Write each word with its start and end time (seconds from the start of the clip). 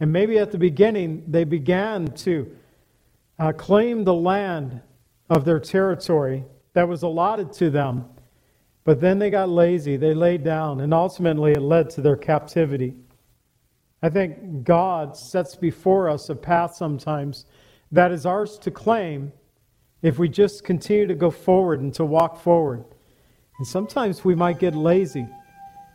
And 0.00 0.12
maybe 0.12 0.38
at 0.38 0.52
the 0.52 0.58
beginning, 0.58 1.24
they 1.26 1.44
began 1.44 2.06
to 2.08 2.50
uh, 3.38 3.52
claim 3.52 4.04
the 4.04 4.14
land 4.14 4.80
of 5.28 5.44
their 5.44 5.60
territory 5.60 6.44
that 6.74 6.88
was 6.88 7.02
allotted 7.02 7.52
to 7.54 7.70
them. 7.70 8.04
But 8.84 9.00
then 9.00 9.18
they 9.18 9.30
got 9.30 9.48
lazy, 9.48 9.96
they 9.96 10.14
laid 10.14 10.44
down, 10.44 10.80
and 10.80 10.94
ultimately 10.94 11.52
it 11.52 11.60
led 11.60 11.90
to 11.90 12.00
their 12.00 12.16
captivity. 12.16 12.94
I 14.02 14.08
think 14.08 14.64
God 14.64 15.16
sets 15.16 15.56
before 15.56 16.08
us 16.08 16.28
a 16.28 16.34
path 16.34 16.76
sometimes 16.76 17.46
that 17.90 18.12
is 18.12 18.24
ours 18.24 18.58
to 18.60 18.70
claim 18.70 19.32
if 20.02 20.18
we 20.18 20.28
just 20.28 20.62
continue 20.64 21.06
to 21.06 21.14
go 21.14 21.30
forward 21.30 21.80
and 21.80 21.92
to 21.94 22.04
walk 22.04 22.40
forward. 22.40 22.84
And 23.58 23.66
sometimes 23.66 24.24
we 24.24 24.34
might 24.36 24.60
get 24.60 24.74
lazy 24.74 25.26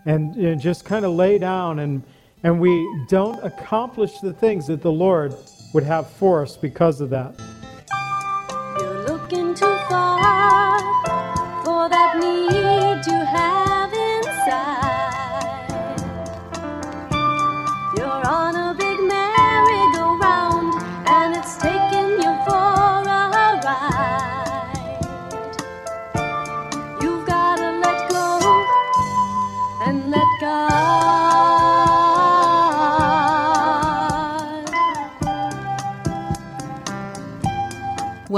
and, 0.06 0.36
and 0.36 0.60
just 0.60 0.84
kind 0.84 1.06
of 1.06 1.14
lay 1.14 1.38
down 1.38 1.80
and, 1.80 2.04
and 2.44 2.60
we 2.60 3.06
don't 3.08 3.44
accomplish 3.44 4.20
the 4.20 4.34
things 4.34 4.68
that 4.68 4.82
the 4.82 4.92
Lord 4.92 5.34
would 5.74 5.84
have 5.84 6.10
for 6.10 6.44
us 6.44 6.58
because 6.58 7.02
of 7.02 7.10
that. 7.10 7.34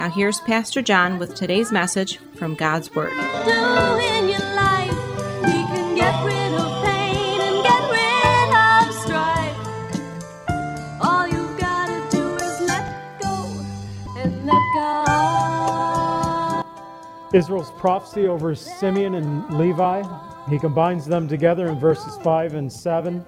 Now, 0.00 0.08
here's 0.08 0.40
Pastor 0.40 0.80
John 0.80 1.18
with 1.18 1.34
today's 1.34 1.70
message 1.70 2.16
from 2.34 2.54
God's 2.54 2.90
Word. 2.94 3.10
do 3.10 3.18
in 3.18 4.30
your 4.30 4.38
life. 4.56 4.88
He 5.44 5.60
can 5.68 5.94
get 5.94 6.24
rid 6.24 6.54
of 6.54 6.82
pain 6.82 7.38
and 7.38 7.62
get 7.62 7.82
rid 7.92 8.48
of 8.56 8.94
strife. 8.94 9.54
All 11.02 11.28
you've 11.28 11.54
gotta 11.58 12.00
do 12.10 12.34
is 12.36 12.60
let 12.62 13.20
go 13.20 13.44
and 14.16 14.46
let 14.46 14.62
God. 14.74 16.64
Israel's 17.34 17.70
prophecy 17.72 18.26
over 18.26 18.54
Simeon 18.54 19.16
and 19.16 19.52
Levi. 19.58 20.02
He 20.48 20.58
combines 20.58 21.04
them 21.04 21.28
together 21.28 21.66
in 21.66 21.78
verses 21.78 22.16
5 22.22 22.54
and 22.54 22.72
7. 22.72 23.22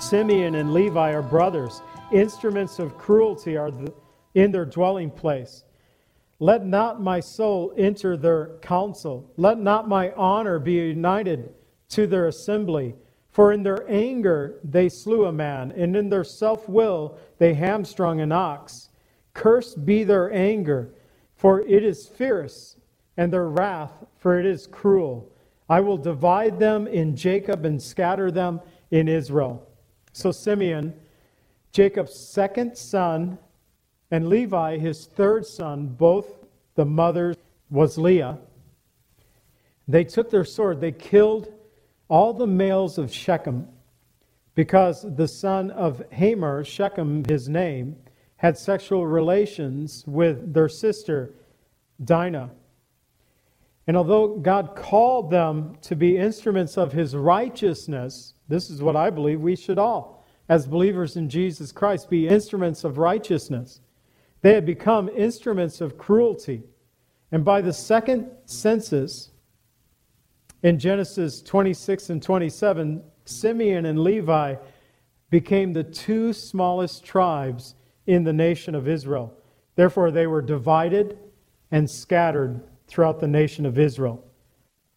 Simeon 0.00 0.56
and 0.56 0.74
Levi 0.74 1.14
are 1.14 1.22
brothers. 1.22 1.80
Instruments 2.12 2.78
of 2.78 2.98
cruelty 2.98 3.56
are 3.56 3.70
the, 3.70 3.90
in 4.34 4.52
their 4.52 4.66
dwelling 4.66 5.10
place. 5.10 5.64
Let 6.40 6.64
not 6.64 7.00
my 7.00 7.20
soul 7.20 7.72
enter 7.76 8.16
their 8.16 8.58
council. 8.62 9.30
Let 9.36 9.58
not 9.58 9.88
my 9.88 10.12
honor 10.12 10.58
be 10.58 10.72
united 10.74 11.52
to 11.90 12.06
their 12.06 12.28
assembly. 12.28 12.94
For 13.30 13.52
in 13.52 13.62
their 13.62 13.88
anger 13.88 14.60
they 14.64 14.88
slew 14.88 15.26
a 15.26 15.32
man, 15.32 15.72
and 15.72 15.96
in 15.96 16.08
their 16.08 16.24
self 16.24 16.68
will 16.68 17.18
they 17.38 17.54
hamstrung 17.54 18.20
an 18.20 18.32
ox. 18.32 18.88
Cursed 19.34 19.84
be 19.84 20.04
their 20.04 20.32
anger, 20.32 20.94
for 21.34 21.60
it 21.60 21.84
is 21.84 22.06
fierce, 22.06 22.76
and 23.16 23.32
their 23.32 23.48
wrath, 23.48 23.92
for 24.16 24.38
it 24.38 24.46
is 24.46 24.66
cruel. 24.66 25.30
I 25.68 25.80
will 25.80 25.98
divide 25.98 26.58
them 26.58 26.86
in 26.86 27.14
Jacob 27.14 27.64
and 27.64 27.80
scatter 27.82 28.30
them 28.30 28.60
in 28.90 29.06
Israel. 29.06 29.68
So 30.12 30.32
Simeon, 30.32 30.94
Jacob's 31.72 32.14
second 32.14 32.76
son, 32.76 33.38
and 34.10 34.28
Levi, 34.28 34.78
his 34.78 35.06
third 35.06 35.46
son, 35.46 35.86
both 35.86 36.26
the 36.74 36.84
mother 36.84 37.34
was 37.70 37.98
Leah. 37.98 38.38
They 39.86 40.04
took 40.04 40.30
their 40.30 40.44
sword, 40.44 40.80
they 40.80 40.92
killed 40.92 41.52
all 42.08 42.32
the 42.32 42.46
males 42.46 42.98
of 42.98 43.12
Shechem, 43.12 43.68
because 44.54 45.06
the 45.16 45.28
son 45.28 45.70
of 45.70 46.02
Hamor, 46.12 46.64
Shechem, 46.64 47.24
his 47.24 47.48
name, 47.48 47.96
had 48.36 48.56
sexual 48.56 49.06
relations 49.06 50.04
with 50.06 50.52
their 50.54 50.68
sister 50.68 51.34
Dinah. 52.02 52.50
And 53.86 53.96
although 53.96 54.36
God 54.36 54.76
called 54.76 55.30
them 55.30 55.76
to 55.82 55.96
be 55.96 56.16
instruments 56.16 56.76
of 56.76 56.92
his 56.92 57.16
righteousness, 57.16 58.34
this 58.46 58.70
is 58.70 58.82
what 58.82 58.96
I 58.96 59.10
believe 59.10 59.40
we 59.40 59.56
should 59.56 59.78
all, 59.78 60.26
as 60.48 60.66
believers 60.66 61.16
in 61.16 61.28
Jesus 61.28 61.72
Christ, 61.72 62.08
be 62.08 62.28
instruments 62.28 62.84
of 62.84 62.98
righteousness. 62.98 63.80
They 64.48 64.54
had 64.54 64.64
become 64.64 65.10
instruments 65.10 65.82
of 65.82 65.98
cruelty. 65.98 66.62
And 67.32 67.44
by 67.44 67.60
the 67.60 67.74
second 67.74 68.30
census, 68.46 69.30
in 70.62 70.78
Genesis 70.78 71.42
26 71.42 72.08
and 72.08 72.22
27, 72.22 73.02
Simeon 73.26 73.84
and 73.84 74.00
Levi 74.00 74.54
became 75.28 75.74
the 75.74 75.84
two 75.84 76.32
smallest 76.32 77.04
tribes 77.04 77.74
in 78.06 78.24
the 78.24 78.32
nation 78.32 78.74
of 78.74 78.88
Israel. 78.88 79.34
Therefore, 79.76 80.10
they 80.10 80.26
were 80.26 80.40
divided 80.40 81.18
and 81.70 81.90
scattered 81.90 82.62
throughout 82.86 83.20
the 83.20 83.28
nation 83.28 83.66
of 83.66 83.78
Israel. 83.78 84.24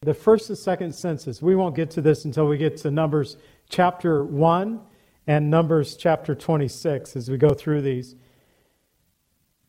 The 0.03 0.13
first 0.13 0.47
and 0.47 0.57
second 0.57 0.95
census, 0.95 1.41
we 1.41 1.57
won't 1.57 1.75
get 1.75 1.91
to 1.91 2.01
this 2.01 2.23
until 2.23 2.47
we 2.47 2.56
get 2.56 2.78
to 2.78 2.89
Numbers 2.89 3.35
chapter 3.68 4.23
1 4.23 4.79
and 5.28 5.50
Numbers 5.50 5.97
chapter 5.97 6.35
26 6.35 7.18
as 7.18 7.29
we 7.29 7.35
go 7.35 7.50
through 7.50 7.81
these. 7.81 8.16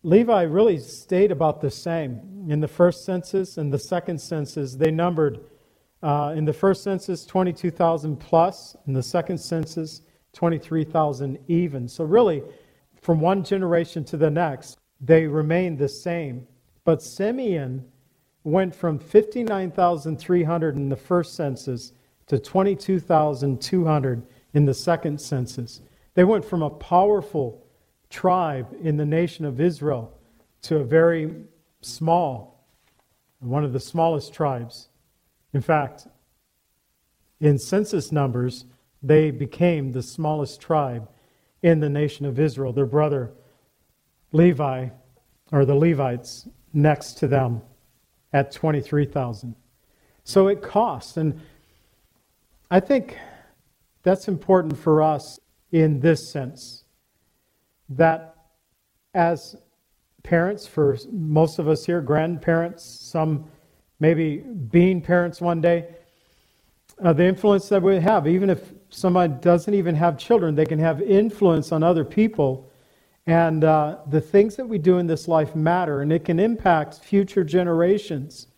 Levi 0.04 0.42
really 0.42 0.78
stayed 0.78 1.30
about 1.30 1.60
the 1.60 1.70
same. 1.70 2.46
In 2.48 2.60
the 2.60 2.68
first 2.68 3.04
census 3.04 3.56
and 3.56 3.72
the 3.72 3.78
second 3.78 4.20
census, 4.20 4.74
they 4.74 4.90
numbered, 4.90 5.40
uh, 6.02 6.34
in 6.36 6.44
the 6.44 6.52
first 6.52 6.82
census, 6.82 7.24
22,000 7.24 8.16
plus, 8.16 8.76
in 8.86 8.94
the 8.94 9.02
second 9.02 9.38
census, 9.38 10.02
23,000 10.32 11.38
even. 11.46 11.86
So, 11.86 12.04
really, 12.04 12.42
from 13.00 13.20
one 13.20 13.44
generation 13.44 14.04
to 14.06 14.16
the 14.16 14.30
next, 14.30 14.78
they 15.00 15.26
remained 15.26 15.78
the 15.78 15.88
same. 15.88 16.48
But 16.84 17.02
Simeon 17.02 17.84
went 18.42 18.74
from 18.74 18.98
59,300 18.98 20.76
in 20.76 20.88
the 20.88 20.96
first 20.96 21.34
census 21.34 21.92
to 22.26 22.40
22,200 22.40 24.26
in 24.54 24.64
the 24.64 24.74
second 24.74 25.20
census. 25.20 25.80
They 26.14 26.24
went 26.24 26.44
from 26.44 26.62
a 26.62 26.70
powerful 26.70 27.61
tribe 28.12 28.76
in 28.82 28.96
the 28.96 29.06
nation 29.06 29.44
of 29.44 29.60
Israel 29.60 30.12
to 30.60 30.76
a 30.76 30.84
very 30.84 31.34
small, 31.80 32.64
one 33.40 33.64
of 33.64 33.72
the 33.72 33.80
smallest 33.80 34.32
tribes. 34.32 34.88
In 35.52 35.62
fact, 35.62 36.06
in 37.40 37.58
census 37.58 38.12
numbers, 38.12 38.66
they 39.02 39.30
became 39.30 39.90
the 39.90 40.02
smallest 40.02 40.60
tribe 40.60 41.08
in 41.62 41.80
the 41.80 41.88
nation 41.88 42.26
of 42.26 42.38
Israel. 42.38 42.72
Their 42.72 42.86
brother 42.86 43.32
Levi, 44.30 44.88
or 45.50 45.64
the 45.64 45.74
Levites, 45.74 46.46
next 46.72 47.14
to 47.14 47.26
them 47.26 47.62
at 48.32 48.52
23,000. 48.52 49.54
So 50.24 50.48
it 50.48 50.62
costs. 50.62 51.16
And 51.16 51.40
I 52.70 52.80
think 52.80 53.18
that's 54.02 54.28
important 54.28 54.78
for 54.78 55.02
us 55.02 55.40
in 55.72 56.00
this 56.00 56.30
sense 56.30 56.82
that 57.90 58.36
as 59.14 59.56
parents, 60.22 60.66
for 60.66 60.96
most 61.10 61.58
of 61.58 61.68
us 61.68 61.84
here, 61.84 62.00
grandparents, 62.00 62.84
some 62.84 63.46
maybe 64.00 64.38
being 64.38 65.00
parents 65.00 65.40
one 65.40 65.60
day, 65.60 65.86
uh, 67.02 67.12
the 67.12 67.24
influence 67.24 67.68
that 67.68 67.82
we 67.82 67.96
have, 67.96 68.26
even 68.26 68.50
if 68.50 68.72
somebody 68.90 69.32
doesn't 69.40 69.74
even 69.74 69.94
have 69.94 70.18
children, 70.18 70.54
they 70.54 70.66
can 70.66 70.78
have 70.78 71.00
influence 71.02 71.72
on 71.72 71.82
other 71.82 72.04
people. 72.04 72.70
And 73.26 73.64
uh, 73.64 73.98
the 74.10 74.20
things 74.20 74.56
that 74.56 74.68
we 74.68 74.78
do 74.78 74.98
in 74.98 75.06
this 75.06 75.28
life 75.28 75.54
matter, 75.54 76.02
and 76.02 76.12
it 76.12 76.24
can 76.24 76.40
impact 76.40 77.00
future 77.00 77.44
generations. 77.44 78.48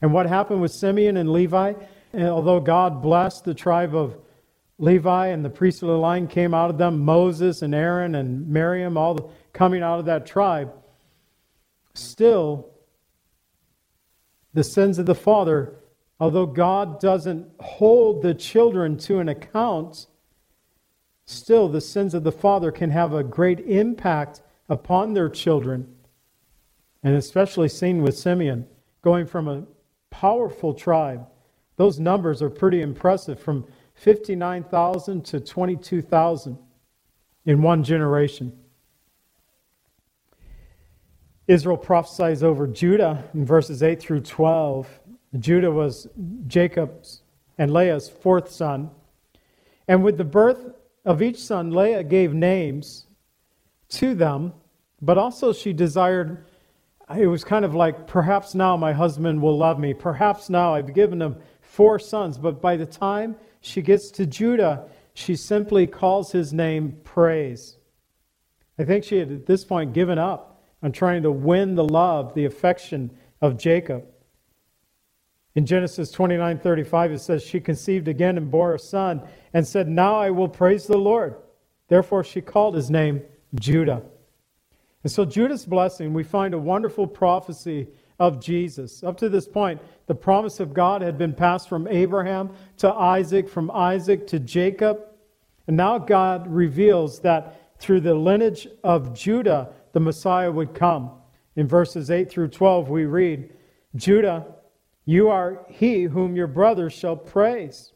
And 0.00 0.12
what 0.12 0.26
happened 0.26 0.60
with 0.60 0.72
Simeon 0.72 1.16
and 1.16 1.32
Levi, 1.32 1.74
and 2.12 2.28
although 2.28 2.60
God 2.60 3.02
blessed 3.02 3.44
the 3.44 3.54
tribe 3.54 3.94
of 3.94 4.16
Levi 4.78 5.28
and 5.28 5.44
the 5.44 5.50
priestly 5.50 5.88
line 5.88 6.26
came 6.26 6.52
out 6.52 6.70
of 6.70 6.78
them, 6.78 7.00
Moses 7.00 7.62
and 7.62 7.74
Aaron 7.74 8.14
and 8.14 8.48
Miriam, 8.48 8.96
all 8.96 9.32
coming 9.52 9.82
out 9.82 10.00
of 10.00 10.06
that 10.06 10.26
tribe, 10.26 10.72
still, 11.94 12.70
the 14.52 14.64
sins 14.64 14.98
of 14.98 15.06
the 15.06 15.14
father, 15.14 15.76
although 16.18 16.46
God 16.46 17.00
doesn't 17.00 17.48
hold 17.60 18.22
the 18.22 18.34
children 18.34 18.96
to 18.98 19.18
an 19.18 19.28
account, 19.28 20.06
still 21.24 21.68
the 21.68 21.80
sins 21.80 22.14
of 22.14 22.24
the 22.24 22.32
father 22.32 22.70
can 22.70 22.90
have 22.90 23.12
a 23.12 23.24
great 23.24 23.60
impact 23.60 24.42
upon 24.68 25.14
their 25.14 25.28
children. 25.28 25.94
And 27.02 27.14
especially 27.16 27.68
seen 27.68 28.02
with 28.02 28.16
Simeon, 28.16 28.66
going 29.02 29.26
from 29.26 29.48
a 29.48 29.66
powerful 30.10 30.72
tribe. 30.74 31.26
Those 31.76 31.98
numbers 31.98 32.40
are 32.40 32.50
pretty 32.50 32.80
impressive 32.80 33.38
from 33.38 33.66
59,000 34.04 35.24
to 35.24 35.40
22,000 35.40 36.58
in 37.46 37.62
one 37.62 37.82
generation. 37.82 38.52
Israel 41.48 41.78
prophesies 41.78 42.42
over 42.42 42.66
Judah 42.66 43.24
in 43.32 43.46
verses 43.46 43.82
8 43.82 43.98
through 43.98 44.20
12. 44.20 45.00
Judah 45.38 45.70
was 45.70 46.06
Jacob's 46.46 47.22
and 47.56 47.72
Leah's 47.72 48.10
fourth 48.10 48.50
son. 48.50 48.90
And 49.88 50.04
with 50.04 50.18
the 50.18 50.24
birth 50.24 50.74
of 51.06 51.22
each 51.22 51.38
son, 51.38 51.70
Leah 51.70 52.04
gave 52.04 52.34
names 52.34 53.06
to 53.88 54.14
them, 54.14 54.52
but 55.00 55.16
also 55.16 55.50
she 55.50 55.72
desired, 55.72 56.44
it 57.16 57.26
was 57.26 57.42
kind 57.42 57.64
of 57.64 57.74
like, 57.74 58.06
perhaps 58.06 58.54
now 58.54 58.76
my 58.76 58.92
husband 58.92 59.40
will 59.40 59.56
love 59.56 59.78
me. 59.78 59.94
Perhaps 59.94 60.50
now 60.50 60.74
I've 60.74 60.92
given 60.92 61.22
him 61.22 61.36
four 61.62 61.98
sons. 61.98 62.36
But 62.36 62.60
by 62.60 62.76
the 62.76 62.84
time 62.84 63.36
she 63.64 63.80
gets 63.80 64.10
to 64.10 64.26
Judah, 64.26 64.84
she 65.14 65.36
simply 65.36 65.86
calls 65.86 66.32
his 66.32 66.52
name 66.52 66.98
praise. 67.02 67.78
I 68.78 68.84
think 68.84 69.04
she 69.04 69.18
had 69.18 69.32
at 69.32 69.46
this 69.46 69.64
point 69.64 69.94
given 69.94 70.18
up 70.18 70.62
on 70.82 70.92
trying 70.92 71.22
to 71.22 71.30
win 71.30 71.74
the 71.74 71.84
love, 71.84 72.34
the 72.34 72.44
affection 72.44 73.10
of 73.40 73.56
Jacob. 73.56 74.04
In 75.54 75.64
Genesis 75.64 76.10
29 76.10 76.58
35, 76.58 77.12
it 77.12 77.20
says, 77.20 77.42
She 77.42 77.58
conceived 77.58 78.06
again 78.06 78.36
and 78.36 78.50
bore 78.50 78.74
a 78.74 78.78
son, 78.78 79.22
and 79.54 79.66
said, 79.66 79.88
Now 79.88 80.16
I 80.16 80.28
will 80.30 80.48
praise 80.48 80.86
the 80.86 80.98
Lord. 80.98 81.36
Therefore, 81.88 82.22
she 82.22 82.42
called 82.42 82.74
his 82.74 82.90
name 82.90 83.22
Judah. 83.54 84.02
And 85.04 85.12
so, 85.12 85.24
Judah's 85.24 85.64
blessing, 85.64 86.12
we 86.12 86.22
find 86.22 86.52
a 86.52 86.58
wonderful 86.58 87.06
prophecy 87.06 87.88
of 88.18 88.40
Jesus. 88.40 89.02
Up 89.02 89.16
to 89.18 89.28
this 89.28 89.48
point, 89.48 89.80
the 90.06 90.14
promise 90.14 90.60
of 90.60 90.74
God 90.74 91.02
had 91.02 91.18
been 91.18 91.32
passed 91.32 91.68
from 91.68 91.88
Abraham 91.88 92.50
to 92.78 92.92
Isaac, 92.92 93.48
from 93.48 93.70
Isaac 93.70 94.26
to 94.28 94.38
Jacob. 94.38 95.00
And 95.66 95.76
now 95.76 95.98
God 95.98 96.46
reveals 96.46 97.20
that 97.20 97.80
through 97.80 98.00
the 98.00 98.14
lineage 98.14 98.68
of 98.82 99.14
Judah, 99.14 99.70
the 99.92 100.00
Messiah 100.00 100.50
would 100.50 100.74
come. 100.74 101.10
In 101.56 101.66
verses 101.68 102.10
8 102.10 102.30
through 102.30 102.48
12, 102.48 102.88
we 102.88 103.04
read, 103.04 103.52
Judah, 103.96 104.46
you 105.04 105.28
are 105.28 105.64
he 105.68 106.04
whom 106.04 106.36
your 106.36 106.46
brothers 106.46 106.92
shall 106.92 107.16
praise. 107.16 107.92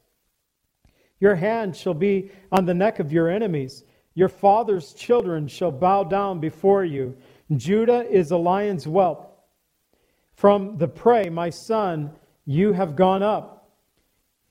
Your 1.21 1.35
hand 1.35 1.75
shall 1.75 1.95
be 1.95 2.31
on 2.53 2.67
the 2.67 2.75
neck 2.75 3.01
of 3.01 3.13
your 3.13 3.29
enemies. 3.29 3.85
Your 4.15 4.29
father's 4.29 4.93
children 4.93 5.49
shall 5.49 5.73
bow 5.73 6.05
down 6.05 6.39
before 6.41 6.85
you. 6.85 7.17
Judah 7.57 8.09
is 8.09 8.31
a 8.31 8.37
lion's 8.37 8.85
whelp. 8.85 9.28
From 10.39 10.79
the 10.79 10.87
prey, 10.87 11.29
my 11.31 11.51
son, 11.51 12.13
you 12.45 12.73
have 12.73 12.95
gone 12.95 13.25
up. 13.25 13.73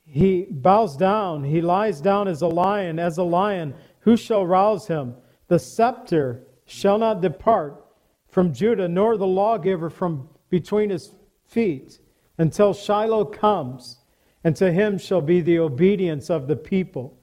He 0.06 0.45
bows 0.51 0.98
down. 0.98 1.45
He 1.45 1.62
lies 1.62 2.01
down 2.01 2.28
as 2.28 2.42
a 2.42 2.48
lion, 2.48 3.00
as 3.00 3.18
a 3.18 3.24
lion. 3.24 3.74
Who 4.00 4.18
shall 4.18 4.45
rouse 4.45 4.88
him? 4.88 5.16
The 5.48 5.60
scepter 5.60 6.44
shall 6.66 6.98
not 6.98 7.22
depart 7.22 7.86
from 8.28 8.51
Judah, 8.51 8.89
nor 8.89 9.16
the 9.16 9.25
lawgiver 9.28 9.89
from 9.89 10.28
between 10.50 10.89
his 10.89 11.13
feet, 11.45 12.00
until 12.38 12.74
Shiloh 12.74 13.24
comes, 13.24 14.00
and 14.44 14.57
to 14.57 14.74
him 14.74 14.98
shall 14.98 15.22
be 15.22 15.40
the 15.40 15.60
obedience 15.60 16.30
of 16.30 16.50
the 16.50 16.57
people. 16.57 17.18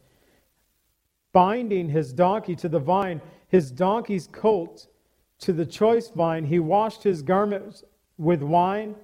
Binding 1.33 1.91
his 1.91 2.15
donkey 2.15 2.57
to 2.57 2.71
the 2.71 2.81
vine, 2.81 3.21
his 3.47 3.71
donkey's 3.71 4.27
colt 4.27 4.87
to 5.41 5.53
the 5.53 5.67
choice 5.67 6.09
vine, 6.09 6.47
he 6.47 6.59
washed 6.59 7.03
his 7.03 7.21
garments 7.21 7.85
with 8.19 8.43
wine, 8.43 8.95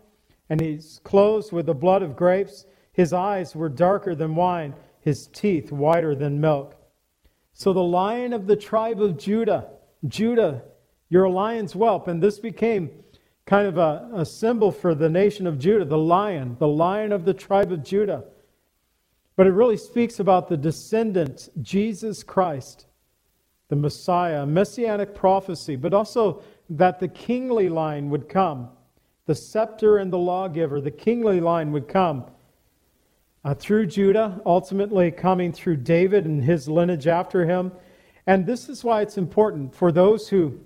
and 0.49 0.61
his 0.61 1.01
clothes 1.05 1.53
with 1.53 1.67
the 1.67 1.75
blood 1.75 2.03
of 2.03 2.17
grapes. 2.17 2.67
His 2.93 3.13
eyes 3.13 3.55
were 3.55 3.69
darker 3.69 4.15
than 4.15 4.35
wine, 4.35 4.75
his 5.01 5.29
teeth 5.29 5.73
whiter 5.73 6.15
than 6.15 6.41
milk. 6.41 6.77
So 7.53 7.73
the 7.73 7.83
lion 7.83 8.33
of 8.33 8.47
the 8.47 8.57
tribe 8.57 9.01
of 9.01 9.17
Judah, 9.19 9.69
Judah, 10.09 10.63
you're 11.09 11.25
a 11.25 11.31
lion's 11.31 11.73
whelp. 11.73 12.09
And 12.09 12.23
this 12.23 12.39
became 12.39 12.91
kind 13.47 13.67
of 13.67 13.79
a, 13.79 14.09
a 14.15 14.25
symbol 14.25 14.71
for 14.71 14.95
the 14.95 15.09
nation 15.09 15.47
of 15.47 15.59
Judah, 15.59 15.85
the 15.85 15.99
lion, 15.99 16.57
the 16.59 16.69
lion 16.69 17.13
of 17.13 17.25
the 17.25 17.35
tribe 17.35 17.73
of 17.73 17.83
Judah. 17.83 18.25
But 19.37 19.47
it 19.47 19.53
really 19.53 19.77
speaks 19.77 20.21
about 20.21 20.49
the 20.49 20.57
descendant, 20.57 21.49
Jesus 21.63 22.23
Christ, 22.23 22.87
the 23.69 23.77
Messiah, 23.77 24.45
messianic 24.47 25.15
prophecy, 25.15 25.77
but 25.77 25.95
also 25.95 26.43
that 26.69 27.01
the 27.01 27.09
kingly 27.09 27.69
line 27.69 28.11
would 28.11 28.29
come. 28.29 28.69
The 29.31 29.37
scepter 29.37 29.99
and 29.99 30.13
the 30.13 30.19
lawgiver, 30.19 30.81
the 30.81 30.91
kingly 30.91 31.39
line 31.39 31.71
would 31.71 31.87
come 31.87 32.25
uh, 33.45 33.55
through 33.55 33.87
Judah, 33.87 34.43
ultimately 34.45 35.13
coming 35.13 35.53
through 35.53 35.77
David 35.77 36.25
and 36.25 36.43
his 36.43 36.69
lineage 36.69 37.07
after 37.07 37.47
him, 37.47 37.71
and 38.27 38.45
this 38.45 38.69
is 38.69 38.83
why 38.83 39.03
it's 39.03 39.19
important 39.19 39.73
for 39.73 39.93
those 39.93 40.29
who 40.29 40.59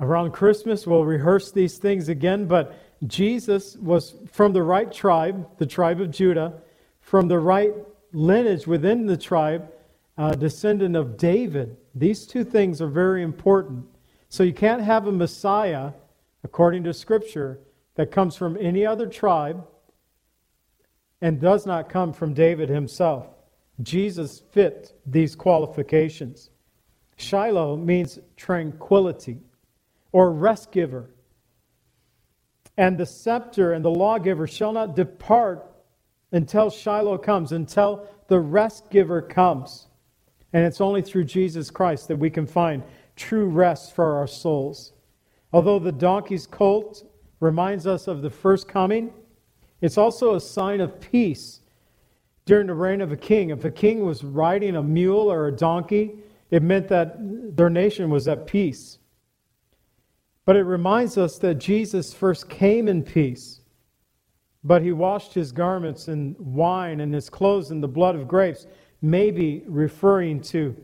around 0.00 0.30
Christmas 0.30 0.86
will 0.86 1.04
rehearse 1.04 1.52
these 1.52 1.76
things 1.76 2.08
again, 2.08 2.46
but 2.46 2.74
Jesus 3.06 3.76
was 3.76 4.14
from 4.32 4.54
the 4.54 4.62
right 4.62 4.90
tribe, 4.90 5.46
the 5.58 5.66
tribe 5.66 6.00
of 6.00 6.10
Judah, 6.10 6.54
from 7.02 7.28
the 7.28 7.38
right 7.38 7.74
lineage 8.14 8.66
within 8.66 9.04
the 9.04 9.18
tribe, 9.18 9.70
uh, 10.16 10.30
descendant 10.30 10.96
of 10.96 11.18
David. 11.18 11.76
These 11.94 12.26
two 12.26 12.44
things 12.44 12.80
are 12.80 12.88
very 12.88 13.22
important. 13.22 13.84
So 14.30 14.42
you 14.42 14.54
can't 14.54 14.80
have 14.80 15.06
a 15.06 15.12
Messiah, 15.12 15.92
according 16.44 16.84
to 16.84 16.94
Scripture, 16.94 17.60
that 17.94 18.12
comes 18.12 18.36
from 18.36 18.56
any 18.60 18.86
other 18.86 19.06
tribe 19.06 19.66
and 21.20 21.40
does 21.40 21.66
not 21.66 21.88
come 21.88 22.12
from 22.12 22.32
David 22.32 22.68
himself. 22.68 23.26
Jesus 23.82 24.42
fit 24.52 24.92
these 25.04 25.34
qualifications. 25.34 26.50
Shiloh 27.16 27.76
means 27.76 28.20
tranquility 28.36 29.40
or 30.12 30.32
rest 30.32 30.70
giver. 30.70 31.10
And 32.76 32.96
the 32.96 33.06
scepter 33.06 33.72
and 33.72 33.84
the 33.84 33.90
lawgiver 33.90 34.46
shall 34.46 34.72
not 34.72 34.94
depart 34.94 35.68
until 36.30 36.70
Shiloh 36.70 37.18
comes, 37.18 37.50
until 37.50 38.06
the 38.28 38.38
rest 38.38 38.90
giver 38.90 39.20
comes. 39.20 39.88
And 40.52 40.64
it's 40.64 40.80
only 40.80 41.02
through 41.02 41.24
Jesus 41.24 41.70
Christ 41.70 42.06
that 42.08 42.18
we 42.18 42.30
can 42.30 42.46
find 42.46 42.84
true 43.16 43.46
rest 43.46 43.94
for 43.94 44.16
our 44.16 44.28
souls. 44.28 44.92
Although 45.52 45.78
the 45.78 45.92
donkey's 45.92 46.46
colt 46.46 47.04
reminds 47.40 47.86
us 47.86 48.06
of 48.06 48.22
the 48.22 48.30
first 48.30 48.68
coming, 48.68 49.12
it's 49.80 49.96
also 49.96 50.34
a 50.34 50.40
sign 50.40 50.80
of 50.80 51.00
peace 51.00 51.60
during 52.44 52.66
the 52.66 52.74
reign 52.74 53.00
of 53.00 53.12
a 53.12 53.16
king. 53.16 53.50
If 53.50 53.64
a 53.64 53.70
king 53.70 54.04
was 54.04 54.24
riding 54.24 54.76
a 54.76 54.82
mule 54.82 55.30
or 55.30 55.48
a 55.48 55.52
donkey, 55.52 56.16
it 56.50 56.62
meant 56.62 56.88
that 56.88 57.16
their 57.56 57.70
nation 57.70 58.10
was 58.10 58.26
at 58.26 58.46
peace. 58.46 58.98
But 60.44 60.56
it 60.56 60.64
reminds 60.64 61.18
us 61.18 61.38
that 61.38 61.56
Jesus 61.56 62.14
first 62.14 62.48
came 62.48 62.88
in 62.88 63.02
peace, 63.02 63.60
but 64.64 64.82
he 64.82 64.92
washed 64.92 65.34
his 65.34 65.52
garments 65.52 66.08
in 66.08 66.34
wine 66.38 67.00
and 67.00 67.12
his 67.12 67.28
clothes 67.28 67.70
in 67.70 67.80
the 67.80 67.88
blood 67.88 68.16
of 68.16 68.26
grapes, 68.26 68.66
maybe 69.02 69.62
referring 69.66 70.40
to, 70.40 70.74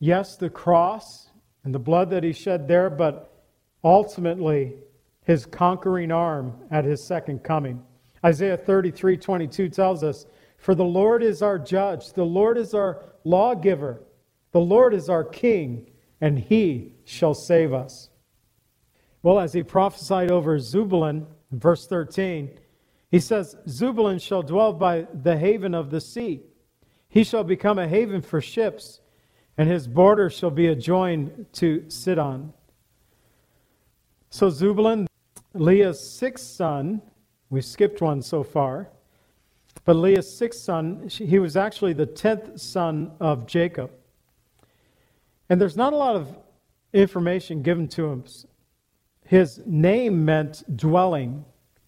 yes, 0.00 0.36
the 0.36 0.50
cross 0.50 1.28
and 1.64 1.74
the 1.74 1.78
blood 1.78 2.08
that 2.10 2.24
he 2.24 2.32
shed 2.32 2.66
there, 2.66 2.88
but 2.88 3.37
ultimately 3.84 4.74
his 5.24 5.46
conquering 5.46 6.10
arm 6.10 6.54
at 6.70 6.84
his 6.84 7.02
second 7.02 7.44
coming. 7.44 7.82
Isaiah 8.24 8.56
33 8.56 9.16
22 9.16 9.68
tells 9.68 10.02
us, 10.02 10.26
For 10.56 10.74
the 10.74 10.84
Lord 10.84 11.22
is 11.22 11.42
our 11.42 11.58
judge, 11.58 12.12
the 12.12 12.24
Lord 12.24 12.58
is 12.58 12.74
our 12.74 13.04
lawgiver. 13.24 14.02
The 14.52 14.60
Lord 14.60 14.94
is 14.94 15.08
our 15.08 15.24
King, 15.24 15.90
and 16.20 16.38
he 16.38 16.94
shall 17.04 17.34
save 17.34 17.72
us. 17.72 18.08
Well, 19.22 19.38
as 19.38 19.52
he 19.52 19.62
prophesied 19.62 20.30
over 20.30 20.58
Zebulun, 20.58 21.26
verse 21.52 21.86
13, 21.86 22.58
he 23.10 23.20
says, 23.20 23.56
Zebulun 23.68 24.18
shall 24.18 24.42
dwell 24.42 24.72
by 24.72 25.06
the 25.12 25.36
haven 25.36 25.74
of 25.74 25.90
the 25.90 26.00
sea. 26.00 26.42
He 27.08 27.24
shall 27.24 27.44
become 27.44 27.78
a 27.78 27.88
haven 27.88 28.22
for 28.22 28.40
ships, 28.40 29.00
and 29.56 29.68
his 29.68 29.88
border 29.88 30.30
shall 30.30 30.50
be 30.50 30.68
adjoined 30.68 31.46
to 31.54 31.88
Sidon. 31.88 32.52
So 34.38 34.50
Zebulun, 34.50 35.08
Leah's 35.52 35.98
sixth 35.98 36.44
son, 36.44 37.02
we 37.50 37.60
skipped 37.60 38.00
one 38.00 38.22
so 38.22 38.44
far, 38.44 38.88
but 39.84 39.94
Leah's 39.94 40.32
sixth 40.32 40.60
son, 40.60 41.08
he 41.08 41.40
was 41.40 41.56
actually 41.56 41.92
the 41.92 42.06
tenth 42.06 42.60
son 42.60 43.10
of 43.18 43.48
Jacob. 43.48 43.90
And 45.50 45.60
there's 45.60 45.76
not 45.76 45.92
a 45.92 45.96
lot 45.96 46.14
of 46.14 46.38
information 46.92 47.62
given 47.62 47.88
to 47.88 48.06
him, 48.06 48.24
his 49.24 49.60
name 49.66 50.24
meant 50.24 50.62
dwelling. 50.76 51.44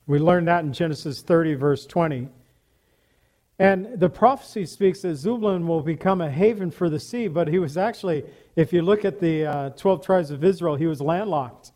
We 0.08 0.18
learned 0.18 0.48
that 0.48 0.64
in 0.64 0.72
Genesis 0.72 1.22
30, 1.22 1.54
verse 1.54 1.86
20. 1.86 2.26
And 3.60 4.00
the 4.00 4.10
prophecy 4.10 4.66
speaks 4.66 5.02
that 5.02 5.14
Zebulun 5.14 5.68
will 5.68 5.82
become 5.82 6.20
a 6.20 6.28
haven 6.28 6.72
for 6.72 6.90
the 6.90 6.98
sea, 6.98 7.28
but 7.28 7.46
he 7.46 7.60
was 7.60 7.76
actually, 7.76 8.24
if 8.56 8.72
you 8.72 8.82
look 8.82 9.04
at 9.04 9.20
the 9.20 9.46
uh, 9.46 9.70
12 9.70 10.04
tribes 10.04 10.32
of 10.32 10.42
Israel, 10.42 10.74
he 10.74 10.88
was 10.88 11.00
landlocked. 11.00 11.70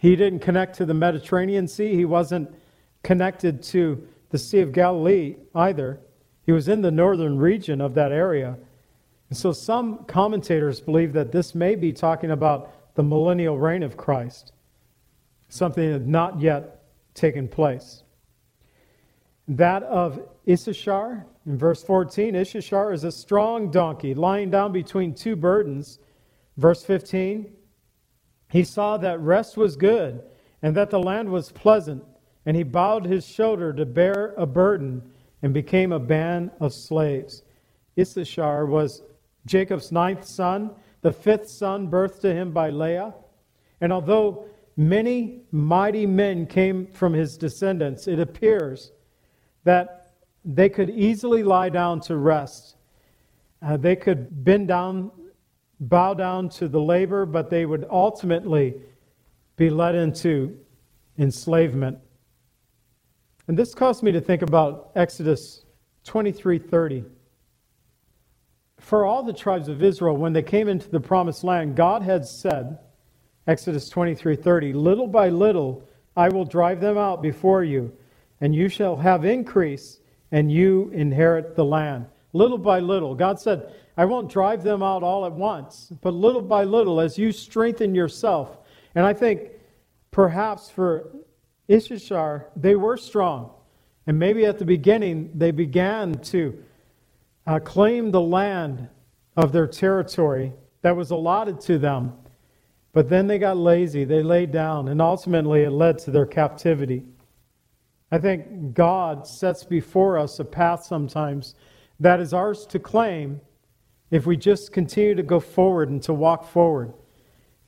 He 0.00 0.16
didn't 0.16 0.38
connect 0.38 0.76
to 0.76 0.86
the 0.86 0.94
Mediterranean 0.94 1.68
Sea, 1.68 1.94
he 1.94 2.06
wasn't 2.06 2.50
connected 3.02 3.62
to 3.64 4.08
the 4.30 4.38
Sea 4.38 4.60
of 4.60 4.72
Galilee 4.72 5.36
either. 5.54 6.00
He 6.46 6.52
was 6.52 6.68
in 6.68 6.80
the 6.80 6.90
northern 6.90 7.36
region 7.36 7.82
of 7.82 7.92
that 7.94 8.10
area. 8.10 8.56
And 9.28 9.36
so 9.36 9.52
some 9.52 10.04
commentators 10.06 10.80
believe 10.80 11.12
that 11.12 11.32
this 11.32 11.54
may 11.54 11.74
be 11.74 11.92
talking 11.92 12.30
about 12.30 12.94
the 12.94 13.02
millennial 13.02 13.58
reign 13.58 13.82
of 13.82 13.98
Christ, 13.98 14.52
something 15.50 15.84
that 15.84 15.92
had 15.92 16.08
not 16.08 16.40
yet 16.40 16.82
taken 17.12 17.46
place. 17.46 18.02
That 19.48 19.82
of 19.82 20.26
Issachar, 20.48 21.26
in 21.44 21.58
verse 21.58 21.82
14, 21.82 22.36
Issachar 22.36 22.94
is 22.94 23.04
a 23.04 23.12
strong 23.12 23.70
donkey 23.70 24.14
lying 24.14 24.50
down 24.50 24.72
between 24.72 25.12
two 25.12 25.36
burdens. 25.36 25.98
Verse 26.56 26.82
15, 26.84 27.52
he 28.50 28.64
saw 28.64 28.96
that 28.96 29.20
rest 29.20 29.56
was 29.56 29.76
good 29.76 30.22
and 30.62 30.76
that 30.76 30.90
the 30.90 30.98
land 30.98 31.30
was 31.30 31.52
pleasant, 31.52 32.04
and 32.44 32.56
he 32.56 32.62
bowed 32.62 33.06
his 33.06 33.26
shoulder 33.26 33.72
to 33.72 33.86
bear 33.86 34.34
a 34.36 34.46
burden 34.46 35.02
and 35.42 35.54
became 35.54 35.92
a 35.92 35.98
band 35.98 36.50
of 36.60 36.72
slaves. 36.72 37.42
Issachar 37.98 38.66
was 38.66 39.02
Jacob's 39.46 39.90
ninth 39.90 40.24
son, 40.24 40.70
the 41.02 41.12
fifth 41.12 41.48
son 41.48 41.88
birthed 41.88 42.20
to 42.20 42.34
him 42.34 42.52
by 42.52 42.70
Leah. 42.70 43.14
And 43.80 43.92
although 43.92 44.44
many 44.76 45.42
mighty 45.50 46.06
men 46.06 46.46
came 46.46 46.86
from 46.86 47.14
his 47.14 47.38
descendants, 47.38 48.06
it 48.06 48.18
appears 48.18 48.92
that 49.64 50.12
they 50.44 50.68
could 50.68 50.90
easily 50.90 51.42
lie 51.42 51.68
down 51.68 52.00
to 52.00 52.16
rest. 52.16 52.76
Uh, 53.62 53.76
they 53.76 53.96
could 53.96 54.44
bend 54.44 54.68
down, 54.68 55.10
bow 55.80 56.14
down 56.14 56.48
to 56.50 56.68
the 56.68 56.80
labor, 56.80 57.24
but 57.24 57.50
they 57.50 57.64
would 57.64 57.86
ultimately 57.90 58.74
be 59.56 59.70
led 59.70 59.94
into 59.94 60.56
enslavement. 61.18 61.98
And 63.48 63.58
this 63.58 63.74
caused 63.74 64.02
me 64.02 64.12
to 64.12 64.20
think 64.20 64.42
about 64.42 64.92
Exodus 64.94 65.64
23:30. 66.04 67.04
For 68.78 69.04
all 69.04 69.22
the 69.22 69.32
tribes 69.32 69.68
of 69.68 69.82
Israel 69.82 70.16
when 70.16 70.32
they 70.32 70.42
came 70.42 70.68
into 70.68 70.88
the 70.88 71.00
promised 71.00 71.44
land, 71.44 71.76
God 71.76 72.02
had 72.02 72.24
said, 72.24 72.78
Exodus 73.46 73.90
23:30, 73.90 74.72
little 74.74 75.06
by 75.06 75.28
little 75.28 75.88
I 76.16 76.28
will 76.28 76.44
drive 76.44 76.80
them 76.80 76.98
out 76.98 77.22
before 77.22 77.64
you, 77.64 77.92
and 78.40 78.54
you 78.54 78.68
shall 78.68 78.96
have 78.96 79.24
increase, 79.24 80.00
and 80.32 80.50
you 80.50 80.90
inherit 80.94 81.56
the 81.56 81.64
land. 81.64 82.06
Little 82.32 82.58
by 82.58 82.80
little. 82.80 83.14
God 83.14 83.40
said, 83.40 83.72
I 84.00 84.06
won't 84.06 84.30
drive 84.30 84.62
them 84.62 84.82
out 84.82 85.02
all 85.02 85.26
at 85.26 85.32
once, 85.32 85.92
but 86.00 86.14
little 86.14 86.40
by 86.40 86.64
little 86.64 87.02
as 87.02 87.18
you 87.18 87.32
strengthen 87.32 87.94
yourself. 87.94 88.56
And 88.94 89.04
I 89.04 89.12
think 89.12 89.50
perhaps 90.10 90.70
for 90.70 91.10
Issachar, 91.70 92.48
they 92.56 92.76
were 92.76 92.96
strong. 92.96 93.50
And 94.06 94.18
maybe 94.18 94.46
at 94.46 94.58
the 94.58 94.64
beginning, 94.64 95.30
they 95.34 95.50
began 95.50 96.14
to 96.14 96.64
uh, 97.46 97.58
claim 97.58 98.10
the 98.10 98.22
land 98.22 98.88
of 99.36 99.52
their 99.52 99.66
territory 99.66 100.54
that 100.80 100.96
was 100.96 101.10
allotted 101.10 101.60
to 101.60 101.76
them. 101.76 102.14
But 102.94 103.10
then 103.10 103.26
they 103.26 103.38
got 103.38 103.58
lazy, 103.58 104.04
they 104.04 104.22
laid 104.22 104.50
down, 104.50 104.88
and 104.88 105.02
ultimately 105.02 105.64
it 105.64 105.72
led 105.72 105.98
to 105.98 106.10
their 106.10 106.24
captivity. 106.24 107.04
I 108.10 108.16
think 108.16 108.72
God 108.72 109.26
sets 109.26 109.62
before 109.62 110.16
us 110.16 110.40
a 110.40 110.44
path 110.46 110.84
sometimes 110.84 111.54
that 112.00 112.18
is 112.18 112.32
ours 112.32 112.64
to 112.64 112.78
claim 112.78 113.42
if 114.10 114.26
we 114.26 114.36
just 114.36 114.72
continue 114.72 115.14
to 115.14 115.22
go 115.22 115.40
forward 115.40 115.88
and 115.88 116.02
to 116.02 116.12
walk 116.12 116.46
forward. 116.46 116.92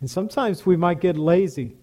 And 0.01 0.11
sometimes 0.11 0.67
we 0.67 0.77
might 0.77 1.01
get 1.01 1.17
lazy 1.17 1.77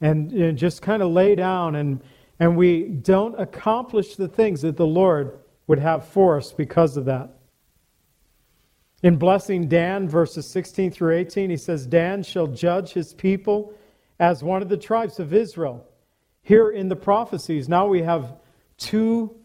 and 0.00 0.32
you 0.32 0.46
know, 0.46 0.52
just 0.52 0.82
kind 0.82 1.02
of 1.02 1.12
lay 1.12 1.34
down 1.36 1.76
and, 1.76 2.02
and 2.40 2.56
we 2.56 2.84
don't 2.84 3.40
accomplish 3.40 4.16
the 4.16 4.26
things 4.26 4.62
that 4.62 4.76
the 4.76 4.86
Lord 4.86 5.38
would 5.68 5.78
have 5.78 6.04
for 6.08 6.36
us 6.36 6.52
because 6.52 6.96
of 6.96 7.04
that. 7.04 7.30
In 9.04 9.16
blessing 9.16 9.68
Dan, 9.68 10.08
verses 10.08 10.48
16 10.48 10.90
through 10.90 11.16
18, 11.16 11.50
he 11.50 11.56
says, 11.56 11.86
Dan 11.86 12.22
shall 12.22 12.46
judge 12.48 12.92
his 12.92 13.14
people 13.14 13.74
as 14.18 14.42
one 14.42 14.62
of 14.62 14.68
the 14.68 14.76
tribes 14.76 15.18
of 15.18 15.32
Israel. 15.32 15.84
Here 16.42 16.70
in 16.70 16.88
the 16.88 16.96
prophecies, 16.96 17.68
now 17.68 17.86
we 17.86 18.02
have 18.02 18.34
two 18.76 19.36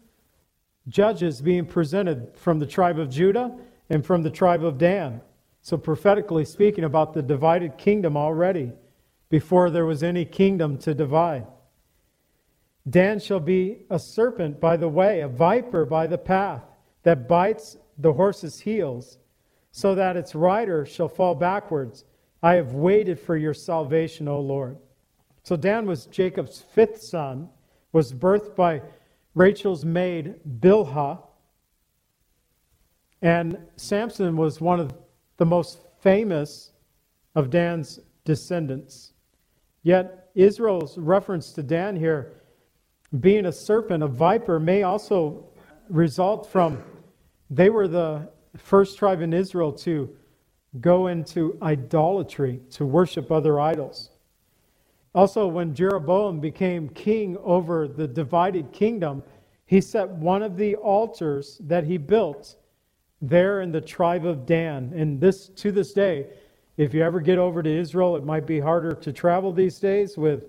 judges 0.88 1.40
being 1.40 1.66
presented 1.66 2.36
from 2.36 2.58
the 2.58 2.66
tribe 2.66 2.98
of 2.98 3.10
Judah 3.10 3.56
and 3.90 4.04
from 4.04 4.22
the 4.22 4.30
tribe 4.30 4.64
of 4.64 4.78
Dan. 4.78 5.20
So, 5.62 5.76
prophetically 5.76 6.44
speaking, 6.44 6.84
about 6.84 7.14
the 7.14 7.22
divided 7.22 7.76
kingdom 7.78 8.16
already, 8.16 8.72
before 9.28 9.70
there 9.70 9.86
was 9.86 10.02
any 10.02 10.24
kingdom 10.24 10.78
to 10.78 10.94
divide. 10.94 11.46
Dan 12.88 13.20
shall 13.20 13.40
be 13.40 13.84
a 13.90 13.98
serpent 13.98 14.60
by 14.60 14.76
the 14.76 14.88
way, 14.88 15.20
a 15.20 15.28
viper 15.28 15.84
by 15.84 16.06
the 16.06 16.18
path, 16.18 16.62
that 17.02 17.28
bites 17.28 17.76
the 17.98 18.12
horse's 18.12 18.60
heels, 18.60 19.18
so 19.70 19.94
that 19.94 20.16
its 20.16 20.34
rider 20.34 20.86
shall 20.86 21.08
fall 21.08 21.34
backwards. 21.34 22.04
I 22.42 22.54
have 22.54 22.72
waited 22.72 23.18
for 23.18 23.36
your 23.36 23.54
salvation, 23.54 24.28
O 24.28 24.40
Lord. 24.40 24.78
So 25.42 25.56
Dan 25.56 25.86
was 25.86 26.06
Jacob's 26.06 26.60
fifth 26.60 27.02
son, 27.02 27.48
was 27.92 28.12
birthed 28.12 28.54
by 28.54 28.82
Rachel's 29.34 29.84
maid 29.84 30.34
Bilhah. 30.60 31.22
And 33.22 33.58
Samson 33.76 34.36
was 34.36 34.60
one 34.60 34.80
of 34.80 34.94
the 35.36 35.46
most 35.46 35.80
famous 36.00 36.72
of 37.34 37.50
Dan's 37.50 38.00
descendants. 38.24 39.12
Yet 39.82 40.30
Israel's 40.34 40.98
reference 40.98 41.52
to 41.52 41.62
Dan 41.62 41.96
here, 41.96 42.42
being 43.20 43.46
a 43.46 43.52
serpent, 43.52 44.02
a 44.02 44.06
viper, 44.06 44.60
may 44.60 44.82
also 44.82 45.48
result 45.88 46.46
from 46.46 46.82
they 47.50 47.70
were 47.70 47.88
the 47.88 48.28
first 48.56 48.98
tribe 48.98 49.22
in 49.22 49.32
Israel 49.32 49.72
to 49.72 50.14
go 50.80 51.06
into 51.06 51.56
idolatry, 51.62 52.60
to 52.70 52.84
worship 52.84 53.32
other 53.32 53.58
idols. 53.58 54.10
Also, 55.14 55.46
when 55.46 55.74
Jeroboam 55.74 56.38
became 56.38 56.88
king 56.90 57.36
over 57.38 57.88
the 57.88 58.06
divided 58.06 58.70
kingdom, 58.72 59.22
he 59.64 59.80
set 59.80 60.08
one 60.08 60.42
of 60.42 60.56
the 60.56 60.76
altars 60.76 61.58
that 61.64 61.84
he 61.84 61.96
built 61.96 62.56
there 63.20 63.60
in 63.60 63.72
the 63.72 63.80
tribe 63.80 64.24
of 64.24 64.46
Dan. 64.46 64.92
And 64.94 65.20
this, 65.20 65.48
to 65.48 65.72
this 65.72 65.92
day, 65.92 66.26
if 66.76 66.94
you 66.94 67.02
ever 67.02 67.20
get 67.20 67.38
over 67.38 67.62
to 67.62 67.70
Israel, 67.70 68.16
it 68.16 68.24
might 68.24 68.46
be 68.46 68.60
harder 68.60 68.92
to 68.94 69.12
travel 69.12 69.52
these 69.52 69.78
days 69.78 70.16
with 70.16 70.44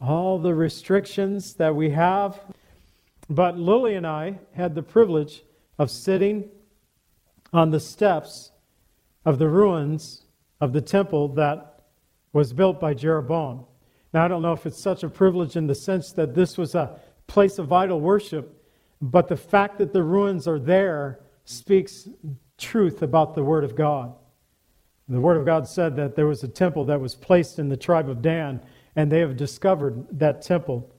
all 0.00 0.38
the 0.38 0.54
restrictions 0.54 1.54
that 1.54 1.74
we 1.74 1.90
have. 1.90 2.40
But 3.30 3.58
Lily 3.58 3.94
and 3.94 4.06
I 4.06 4.38
had 4.54 4.74
the 4.74 4.82
privilege 4.82 5.44
of 5.78 5.90
sitting 5.90 6.48
on 7.52 7.70
the 7.70 7.80
steps 7.80 8.50
of 9.24 9.38
the 9.38 9.48
ruins 9.48 10.24
of 10.60 10.72
the 10.72 10.80
temple 10.80 11.28
that 11.28 11.84
was 12.32 12.52
built 12.52 12.80
by 12.80 12.94
Jeroboam. 12.94 13.64
Now, 14.12 14.24
I 14.24 14.28
don't 14.28 14.42
know 14.42 14.52
if 14.52 14.66
it's 14.66 14.82
such 14.82 15.02
a 15.02 15.08
privilege 15.08 15.56
in 15.56 15.66
the 15.66 15.74
sense 15.74 16.12
that 16.12 16.34
this 16.34 16.58
was 16.58 16.74
a 16.74 16.98
place 17.26 17.58
of 17.58 17.72
idol 17.72 18.00
worship, 18.00 18.64
but 19.00 19.28
the 19.28 19.36
fact 19.36 19.78
that 19.78 19.92
the 19.92 20.02
ruins 20.02 20.48
are 20.48 20.58
there 20.58 21.20
speaks 21.48 22.08
truth 22.58 23.00
about 23.00 23.34
the 23.34 23.42
Word 23.42 23.64
of 23.64 23.74
God. 23.74 24.14
The 25.08 25.20
Word 25.20 25.38
of 25.38 25.46
God 25.46 25.66
said 25.66 25.96
that 25.96 26.14
there 26.14 26.26
was 26.26 26.42
a 26.42 26.48
temple 26.48 26.84
that 26.86 27.00
was 27.00 27.14
placed 27.14 27.58
in 27.58 27.70
the 27.70 27.76
tribe 27.76 28.10
of 28.10 28.20
Dan, 28.20 28.60
and 28.94 29.10
they 29.10 29.20
have 29.20 29.36
discovered 29.36 30.06
that 30.18 30.42
temple. 30.42 30.94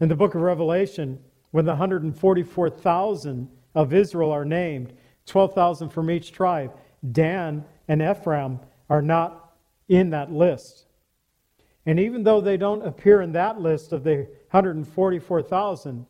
In 0.00 0.08
the 0.08 0.16
book 0.16 0.34
of 0.34 0.40
Revelation, 0.40 1.20
when 1.52 1.64
the 1.64 1.72
144,000 1.72 3.48
of 3.76 3.94
Israel 3.94 4.32
are 4.32 4.44
named, 4.44 4.94
12,000 5.26 5.90
from 5.90 6.10
each 6.10 6.32
tribe, 6.32 6.72
Dan 7.12 7.64
and 7.86 8.02
Ephraim 8.02 8.58
are 8.90 9.02
not 9.02 9.54
in 9.88 10.10
that 10.10 10.32
list. 10.32 10.86
And 11.86 12.00
even 12.00 12.24
though 12.24 12.40
they 12.40 12.56
don't 12.56 12.84
appear 12.84 13.22
in 13.22 13.32
that 13.32 13.60
list 13.60 13.92
of 13.92 14.02
the 14.02 14.26
144,000, 14.50 16.06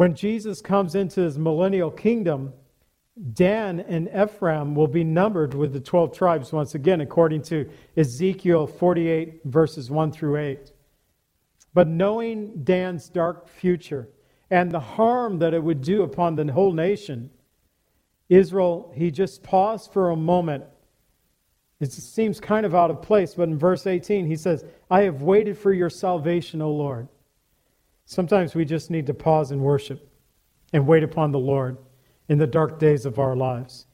when 0.00 0.14
Jesus 0.14 0.62
comes 0.62 0.94
into 0.94 1.20
his 1.20 1.38
millennial 1.38 1.90
kingdom, 1.90 2.54
Dan 3.34 3.80
and 3.80 4.08
Ephraim 4.08 4.74
will 4.74 4.86
be 4.86 5.04
numbered 5.04 5.52
with 5.52 5.74
the 5.74 5.80
12 5.80 6.16
tribes 6.16 6.54
once 6.54 6.74
again, 6.74 7.02
according 7.02 7.42
to 7.42 7.68
Ezekiel 7.98 8.66
48, 8.66 9.42
verses 9.44 9.90
1 9.90 10.10
through 10.10 10.38
8. 10.38 10.72
But 11.74 11.86
knowing 11.86 12.64
Dan's 12.64 13.10
dark 13.10 13.46
future 13.46 14.08
and 14.50 14.72
the 14.72 14.80
harm 14.80 15.38
that 15.40 15.52
it 15.52 15.62
would 15.62 15.82
do 15.82 16.02
upon 16.02 16.34
the 16.34 16.50
whole 16.50 16.72
nation, 16.72 17.28
Israel, 18.30 18.94
he 18.96 19.10
just 19.10 19.42
paused 19.42 19.92
for 19.92 20.08
a 20.08 20.16
moment 20.16 20.64
It 21.78 21.92
seems 21.92 22.40
kind 22.40 22.64
of 22.64 22.74
out 22.74 22.90
of 22.90 23.02
place, 23.02 23.34
but 23.34 23.50
in 23.50 23.58
verse 23.58 23.86
18, 23.86 24.24
he 24.24 24.36
says, 24.36 24.64
I 24.90 25.02
have 25.02 25.20
waited 25.20 25.58
for 25.58 25.74
your 25.74 25.90
salvation, 25.90 26.62
O 26.62 26.70
Lord. 26.70 27.06
Sometimes 28.10 28.56
we 28.56 28.64
just 28.64 28.90
need 28.90 29.06
to 29.06 29.14
pause 29.14 29.52
and 29.52 29.60
worship 29.60 30.10
and 30.72 30.84
wait 30.84 31.04
upon 31.04 31.30
the 31.30 31.38
Lord 31.38 31.78
in 32.28 32.38
the 32.38 32.46
dark 32.48 32.80
days 32.80 33.06
of 33.06 33.20
our 33.20 33.36
lives. 33.36 33.86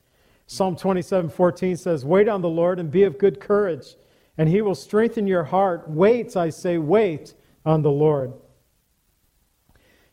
Psalm 0.47 0.75
27 0.75 1.29
14 1.29 1.77
says, 1.77 2.03
Wait 2.03 2.27
on 2.27 2.41
the 2.41 2.49
Lord 2.49 2.81
and 2.81 2.91
be 2.91 3.03
of 3.03 3.19
good 3.19 3.41
courage, 3.41 3.97
and 4.39 4.49
he 4.49 4.63
will 4.63 4.75
strengthen 4.75 5.27
your 5.27 5.45
heart. 5.45 5.91
Wait, 5.91 6.35
I 6.35 6.49
say, 6.49 6.79
wait 6.79 7.35
on 7.67 7.83
the 7.83 7.91
Lord. 7.91 8.33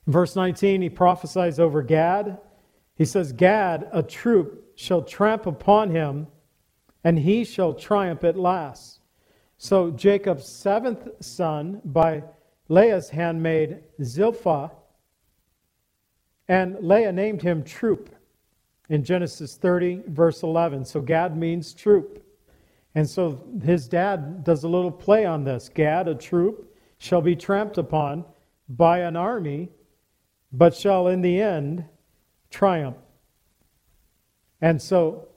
In 0.06 0.12
verse 0.12 0.36
19, 0.36 0.82
he 0.82 0.90
prophesies 0.90 1.58
over 1.58 1.82
Gad. 1.82 2.40
He 2.96 3.06
says, 3.06 3.32
Gad, 3.32 3.88
a 3.94 4.04
troop, 4.04 4.74
shall 4.76 5.04
tramp 5.04 5.46
upon 5.46 5.92
him 5.92 6.28
and 7.06 7.20
he 7.20 7.46
shall 7.46 7.74
triumph 7.74 8.26
at 8.26 8.36
last. 8.36 9.00
So 9.58 9.92
Jacob's 9.92 10.46
seventh 10.46 11.08
son 11.22 11.80
by 11.86 12.24
Leah's 12.74 13.10
handmaid 13.10 13.84
Zilpah, 14.01 14.72
and 16.48 16.75
Leah 16.82 17.12
named 17.12 17.44
him 17.44 17.63
Troop 17.63 18.10
in 18.89 19.03
Genesis 19.03 19.56
30, 19.56 20.01
verse 20.08 20.42
11. 20.42 20.86
So 20.86 21.00
Gad 21.00 21.38
means 21.38 21.74
troop. 21.74 22.25
And 22.96 23.08
so 23.08 23.44
his 23.63 23.88
dad 23.88 24.44
does 24.44 24.63
a 24.63 24.68
little 24.68 24.92
play 24.92 25.25
on 25.25 25.44
this. 25.44 25.70
Gad, 25.70 26.08
a 26.08 26.15
troop, 26.15 26.75
shall 26.98 27.22
be 27.22 27.36
tramped 27.36 27.77
upon 27.77 28.25
by 28.68 29.00
an 29.00 29.15
army, 29.15 29.70
but 30.51 30.75
shall 30.75 31.08
in 31.08 31.22
the 31.22 31.42
end 31.42 31.86
triumph. 32.50 32.98
And 34.62 34.82
so 34.82 35.27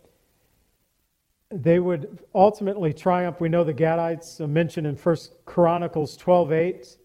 they 1.51 1.79
would 1.81 2.19
ultimately 2.35 2.93
triumph. 2.93 3.41
We 3.41 3.49
know 3.49 3.65
the 3.65 3.75
Gadites 3.75 4.41
uh, 4.41 4.47
mentioned 4.47 4.87
in 4.87 4.97
1 4.97 5.17
Chronicles 5.45 6.17
12:8 6.19 6.97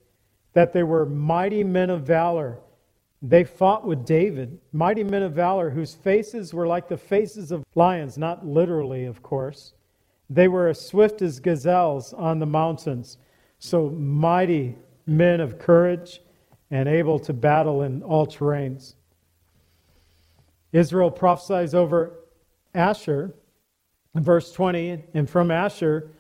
that 0.54 0.74
they 0.74 0.84
were 0.84 1.06
mighty 1.06 1.64
men 1.64 1.90
of 1.90 2.04
valor. 2.04 2.60
They 3.22 3.44
fought 3.44 3.86
with 3.86 4.06
David, 4.06 4.60
mighty 4.74 5.04
men 5.04 5.24
of 5.24 5.34
valor 5.34 5.70
whose 5.70 5.94
faces 5.94 6.54
were 6.54 6.68
like 6.68 6.88
the 6.88 6.98
faces 6.98 7.52
of 7.52 7.64
lions, 7.76 8.18
not 8.18 8.46
literally, 8.46 9.06
of 9.06 9.22
course. 9.22 9.74
They 10.30 10.48
were 10.48 10.68
as 10.68 10.86
swift 10.86 11.22
as 11.22 11.40
gazelles 11.40 12.14
on 12.14 12.40
the 12.40 12.46
mountains. 12.46 13.18
So 13.60 13.90
mighty 13.90 14.76
men 15.06 15.40
of 15.40 15.60
courage 15.60 16.22
and 16.72 16.88
able 16.88 17.20
to 17.20 17.34
battle 17.34 17.84
in 17.84 18.02
all 18.02 18.26
terrains. 18.26 18.96
Israel 20.72 21.12
prophesies 21.12 21.76
over 21.76 22.14
Asher 22.74 23.34
verse 24.16 24.52
20, 24.52 25.04
and 25.14 25.30
from 25.30 25.52
Asher, 25.52 26.12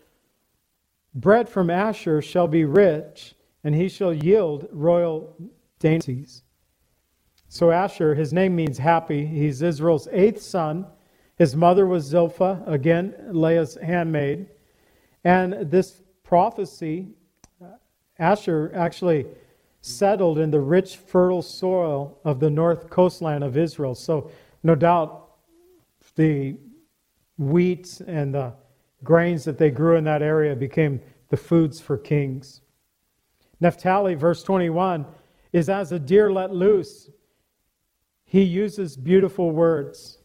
bread 1.13 1.49
from 1.49 1.69
Asher 1.69 2.21
shall 2.21 2.47
be 2.47 2.65
rich, 2.65 3.35
and 3.63 3.75
he 3.75 3.89
shall 3.89 4.13
yield 4.13 4.67
royal 4.71 5.35
dainties. 5.79 6.43
So 7.47 7.71
Asher, 7.71 8.15
his 8.15 8.31
name 8.31 8.55
means 8.55 8.77
happy. 8.77 9.25
He's 9.25 9.61
Israel's 9.61 10.07
eighth 10.11 10.41
son. 10.41 10.85
His 11.37 11.55
mother 11.55 11.85
was 11.85 12.05
Zilpah, 12.05 12.63
again, 12.65 13.15
Leah's 13.31 13.75
handmaid. 13.75 14.47
And 15.23 15.69
this 15.69 16.01
prophecy, 16.23 17.09
uh, 17.61 17.75
Asher 18.19 18.71
actually 18.73 19.25
settled 19.81 20.37
in 20.37 20.51
the 20.51 20.59
rich, 20.59 20.97
fertile 20.97 21.41
soil 21.41 22.17
of 22.23 22.39
the 22.39 22.49
north 22.49 22.89
coastland 22.89 23.43
of 23.43 23.57
Israel. 23.57 23.95
So, 23.95 24.31
no 24.63 24.75
doubt, 24.75 25.31
the 26.15 26.55
wheat 27.37 28.01
and 28.07 28.33
the 28.33 28.53
grains 29.03 29.43
that 29.45 29.57
they 29.57 29.71
grew 29.71 29.97
in 29.97 30.03
that 30.03 30.21
area 30.21 30.55
became 30.55 31.01
the 31.29 31.37
foods 31.37 31.79
for 31.79 31.97
kings. 31.97 32.61
Naphtali, 33.61 34.15
verse 34.15 34.43
21, 34.43 35.05
is 35.53 35.69
as 35.69 35.91
a 35.91 35.99
deer 35.99 36.31
let 36.31 36.53
loose. 36.53 37.09
He 38.25 38.41
uses 38.41 38.97
beautiful 38.97 39.51
words. 39.51 40.17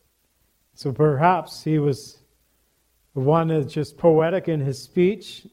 So 0.75 0.93
perhaps 0.93 1.63
he 1.63 1.79
was 1.79 2.19
one 3.13 3.49
that's 3.49 3.73
just 3.73 3.97
poetic 3.97 4.49
in 4.49 4.61
his 4.61 4.83
speech. 4.83 5.47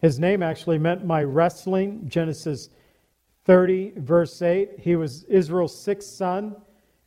His 0.00 0.18
name 0.18 0.42
actually 0.42 0.78
meant 0.78 1.04
my 1.04 1.22
wrestling, 1.22 2.08
Genesis 2.08 2.70
30, 3.44 3.94
verse 3.96 4.40
8. 4.42 4.78
He 4.78 4.96
was 4.96 5.24
Israel's 5.24 5.78
sixth 5.78 6.10
son 6.10 6.56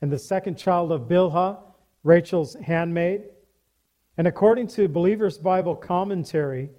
and 0.01 0.11
the 0.11 0.19
second 0.19 0.57
child 0.57 0.91
of 0.91 1.01
Bilhah, 1.03 1.59
Rachel's 2.03 2.55
handmaid. 2.55 3.25
And 4.17 4.27
according 4.27 4.67
to 4.69 4.87
Believer's 4.87 5.37
Bible 5.37 5.75
commentary, 5.75 6.69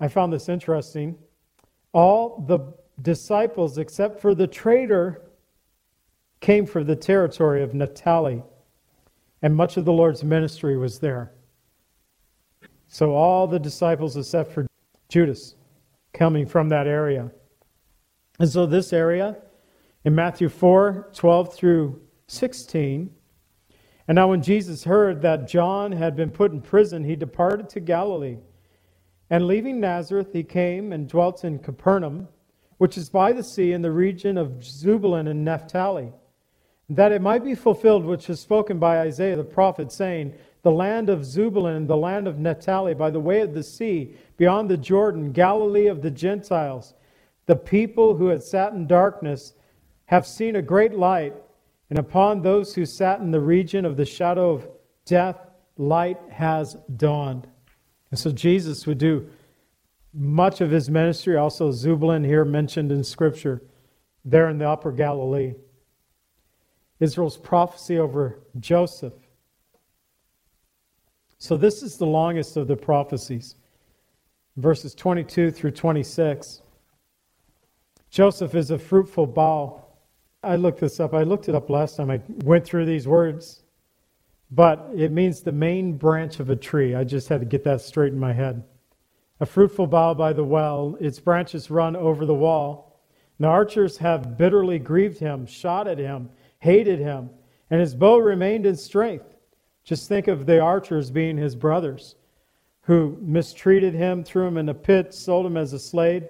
I 0.00 0.08
found 0.08 0.32
this 0.32 0.48
interesting. 0.48 1.16
All 1.92 2.44
the 2.46 2.74
disciples, 3.00 3.78
except 3.78 4.20
for 4.20 4.34
the 4.34 4.46
traitor, 4.46 5.22
came 6.40 6.66
from 6.66 6.86
the 6.86 6.96
territory 6.96 7.62
of 7.62 7.74
Naphtali, 7.74 8.42
and 9.42 9.54
much 9.54 9.76
of 9.76 9.84
the 9.84 9.92
Lord's 9.92 10.24
ministry 10.24 10.76
was 10.76 10.98
there. 10.98 11.32
So 12.88 13.14
all 13.14 13.46
the 13.46 13.58
disciples, 13.58 14.16
except 14.16 14.52
for 14.52 14.66
Judas, 15.08 15.54
coming 16.12 16.46
from 16.46 16.68
that 16.70 16.86
area. 16.86 17.30
And 18.38 18.48
so 18.48 18.66
this 18.66 18.92
area, 18.92 19.36
in 20.04 20.14
Matthew 20.14 20.48
4 20.48 21.10
12 21.12 21.54
through 21.54 22.00
16, 22.26 23.10
and 24.08 24.16
now, 24.16 24.28
when 24.28 24.42
Jesus 24.42 24.84
heard 24.84 25.22
that 25.22 25.46
John 25.46 25.92
had 25.92 26.16
been 26.16 26.30
put 26.30 26.52
in 26.52 26.60
prison, 26.60 27.04
he 27.04 27.14
departed 27.14 27.68
to 27.70 27.80
Galilee. 27.80 28.38
And 29.32 29.46
leaving 29.46 29.80
Nazareth, 29.80 30.34
he 30.34 30.42
came 30.42 30.92
and 30.92 31.08
dwelt 31.08 31.42
in 31.42 31.58
Capernaum, 31.58 32.28
which 32.76 32.98
is 32.98 33.08
by 33.08 33.32
the 33.32 33.42
sea 33.42 33.72
in 33.72 33.80
the 33.80 33.90
region 33.90 34.36
of 34.36 34.62
Zebulun 34.62 35.26
and 35.26 35.42
Naphtali, 35.42 36.12
that 36.90 37.12
it 37.12 37.22
might 37.22 37.42
be 37.42 37.54
fulfilled 37.54 38.04
which 38.04 38.28
is 38.28 38.40
spoken 38.40 38.78
by 38.78 39.00
Isaiah 39.00 39.36
the 39.36 39.42
prophet, 39.42 39.90
saying, 39.90 40.34
The 40.60 40.70
land 40.70 41.08
of 41.08 41.24
Zebulun 41.24 41.76
and 41.76 41.88
the 41.88 41.96
land 41.96 42.28
of 42.28 42.38
Naphtali, 42.38 42.92
by 42.92 43.08
the 43.08 43.20
way 43.20 43.40
of 43.40 43.54
the 43.54 43.62
sea, 43.62 44.14
beyond 44.36 44.68
the 44.68 44.76
Jordan, 44.76 45.32
Galilee 45.32 45.86
of 45.86 46.02
the 46.02 46.10
Gentiles. 46.10 46.92
The 47.46 47.56
people 47.56 48.14
who 48.14 48.26
had 48.26 48.42
sat 48.42 48.74
in 48.74 48.86
darkness 48.86 49.54
have 50.04 50.26
seen 50.26 50.56
a 50.56 50.62
great 50.62 50.92
light. 50.92 51.32
And 51.88 51.98
upon 51.98 52.42
those 52.42 52.74
who 52.74 52.84
sat 52.84 53.20
in 53.20 53.30
the 53.30 53.40
region 53.40 53.86
of 53.86 53.96
the 53.96 54.04
shadow 54.04 54.50
of 54.50 54.68
death, 55.06 55.38
light 55.78 56.18
has 56.28 56.76
dawned. 56.96 57.48
And 58.12 58.18
so 58.20 58.30
Jesus 58.30 58.86
would 58.86 58.98
do 58.98 59.28
much 60.14 60.60
of 60.60 60.70
his 60.70 60.88
ministry, 60.88 61.36
also 61.36 61.72
Zebulun 61.72 62.22
here 62.22 62.44
mentioned 62.44 62.92
in 62.92 63.02
Scripture, 63.02 63.60
there 64.24 64.48
in 64.48 64.58
the 64.58 64.68
upper 64.68 64.92
Galilee. 64.92 65.54
Israel's 67.00 67.36
prophecy 67.36 67.98
over 67.98 68.38
Joseph. 68.60 69.14
So 71.38 71.56
this 71.56 71.82
is 71.82 71.96
the 71.96 72.06
longest 72.06 72.56
of 72.56 72.68
the 72.68 72.76
prophecies, 72.76 73.56
verses 74.56 74.94
22 74.94 75.50
through 75.50 75.72
26. 75.72 76.62
Joseph 78.10 78.54
is 78.54 78.70
a 78.70 78.78
fruitful 78.78 79.26
bough 79.26 79.82
I 80.42 80.56
looked 80.56 80.80
this 80.80 80.98
up. 80.98 81.14
I 81.14 81.22
looked 81.22 81.48
it 81.48 81.54
up 81.54 81.70
last 81.70 81.96
time. 81.96 82.10
I 82.10 82.20
went 82.44 82.64
through 82.64 82.84
these 82.84 83.06
words, 83.06 83.61
but 84.54 84.90
it 84.94 85.10
means 85.10 85.40
the 85.40 85.50
main 85.50 85.96
branch 85.96 86.38
of 86.38 86.50
a 86.50 86.56
tree. 86.56 86.94
I 86.94 87.04
just 87.04 87.28
had 87.28 87.40
to 87.40 87.46
get 87.46 87.64
that 87.64 87.80
straight 87.80 88.12
in 88.12 88.18
my 88.18 88.34
head. 88.34 88.62
A 89.40 89.46
fruitful 89.46 89.86
bough 89.86 90.12
by 90.12 90.34
the 90.34 90.44
well, 90.44 90.96
its 91.00 91.18
branches 91.18 91.70
run 91.70 91.96
over 91.96 92.26
the 92.26 92.34
wall. 92.34 93.00
The 93.40 93.46
archers 93.46 93.96
have 93.96 94.36
bitterly 94.36 94.78
grieved 94.78 95.18
him, 95.18 95.46
shot 95.46 95.88
at 95.88 95.98
him, 95.98 96.28
hated 96.58 96.98
him, 96.98 97.30
and 97.70 97.80
his 97.80 97.94
bow 97.94 98.18
remained 98.18 98.66
in 98.66 98.76
strength. 98.76 99.24
Just 99.84 100.06
think 100.06 100.28
of 100.28 100.44
the 100.44 100.60
archers 100.60 101.10
being 101.10 101.38
his 101.38 101.56
brothers 101.56 102.14
who 102.82 103.16
mistreated 103.22 103.94
him, 103.94 104.22
threw 104.22 104.46
him 104.46 104.58
in 104.58 104.68
a 104.68 104.74
pit, 104.74 105.14
sold 105.14 105.46
him 105.46 105.56
as 105.56 105.72
a 105.72 105.78
slave. 105.78 106.24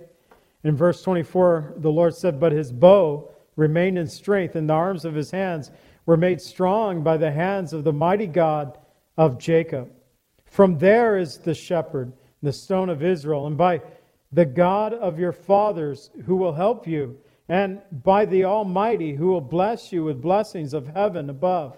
In 0.62 0.76
verse 0.76 1.02
24, 1.02 1.74
the 1.78 1.90
Lord 1.90 2.14
said, 2.14 2.38
But 2.38 2.52
his 2.52 2.70
bow 2.70 3.30
remained 3.56 3.98
in 3.98 4.06
strength, 4.06 4.54
and 4.54 4.68
the 4.68 4.74
arms 4.74 5.04
of 5.04 5.14
his 5.14 5.32
hands 5.32 5.72
were 6.06 6.16
made 6.16 6.40
strong 6.40 7.02
by 7.02 7.16
the 7.16 7.30
hands 7.30 7.72
of 7.72 7.84
the 7.84 7.92
mighty 7.92 8.26
God 8.26 8.78
of 9.16 9.38
Jacob. 9.38 9.90
From 10.44 10.78
there 10.78 11.16
is 11.16 11.38
the 11.38 11.54
shepherd, 11.54 12.12
the 12.42 12.52
stone 12.52 12.88
of 12.88 13.02
Israel, 13.02 13.46
and 13.46 13.56
by 13.56 13.80
the 14.32 14.44
God 14.44 14.94
of 14.94 15.18
your 15.18 15.32
fathers 15.32 16.10
who 16.24 16.36
will 16.36 16.54
help 16.54 16.86
you, 16.86 17.18
and 17.48 17.80
by 18.02 18.24
the 18.24 18.44
Almighty 18.44 19.14
who 19.14 19.28
will 19.28 19.40
bless 19.40 19.92
you 19.92 20.04
with 20.04 20.22
blessings 20.22 20.74
of 20.74 20.86
heaven 20.88 21.28
above, 21.30 21.76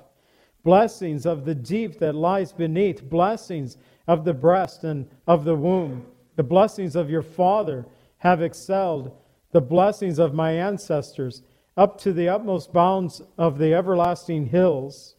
blessings 0.62 1.26
of 1.26 1.44
the 1.44 1.54
deep 1.54 1.98
that 1.98 2.14
lies 2.14 2.52
beneath, 2.52 3.02
blessings 3.02 3.76
of 4.06 4.24
the 4.24 4.34
breast 4.34 4.84
and 4.84 5.08
of 5.26 5.44
the 5.44 5.56
womb. 5.56 6.06
The 6.36 6.42
blessings 6.42 6.96
of 6.96 7.10
your 7.10 7.22
father 7.22 7.86
have 8.18 8.42
excelled 8.42 9.16
the 9.52 9.60
blessings 9.60 10.18
of 10.18 10.34
my 10.34 10.52
ancestors 10.52 11.42
up 11.76 11.98
to 12.00 12.12
the 12.12 12.28
utmost 12.28 12.72
bounds 12.72 13.22
of 13.36 13.58
the 13.58 13.74
everlasting 13.74 14.46
hills. 14.46 15.16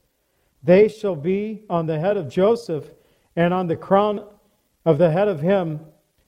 They 0.63 0.87
shall 0.87 1.15
be 1.15 1.63
on 1.69 1.85
the 1.85 1.99
head 1.99 2.17
of 2.17 2.29
Joseph 2.29 2.91
and 3.35 3.53
on 3.53 3.67
the 3.67 3.75
crown 3.75 4.25
of 4.85 4.97
the 4.97 5.11
head 5.11 5.27
of 5.27 5.41
him 5.41 5.81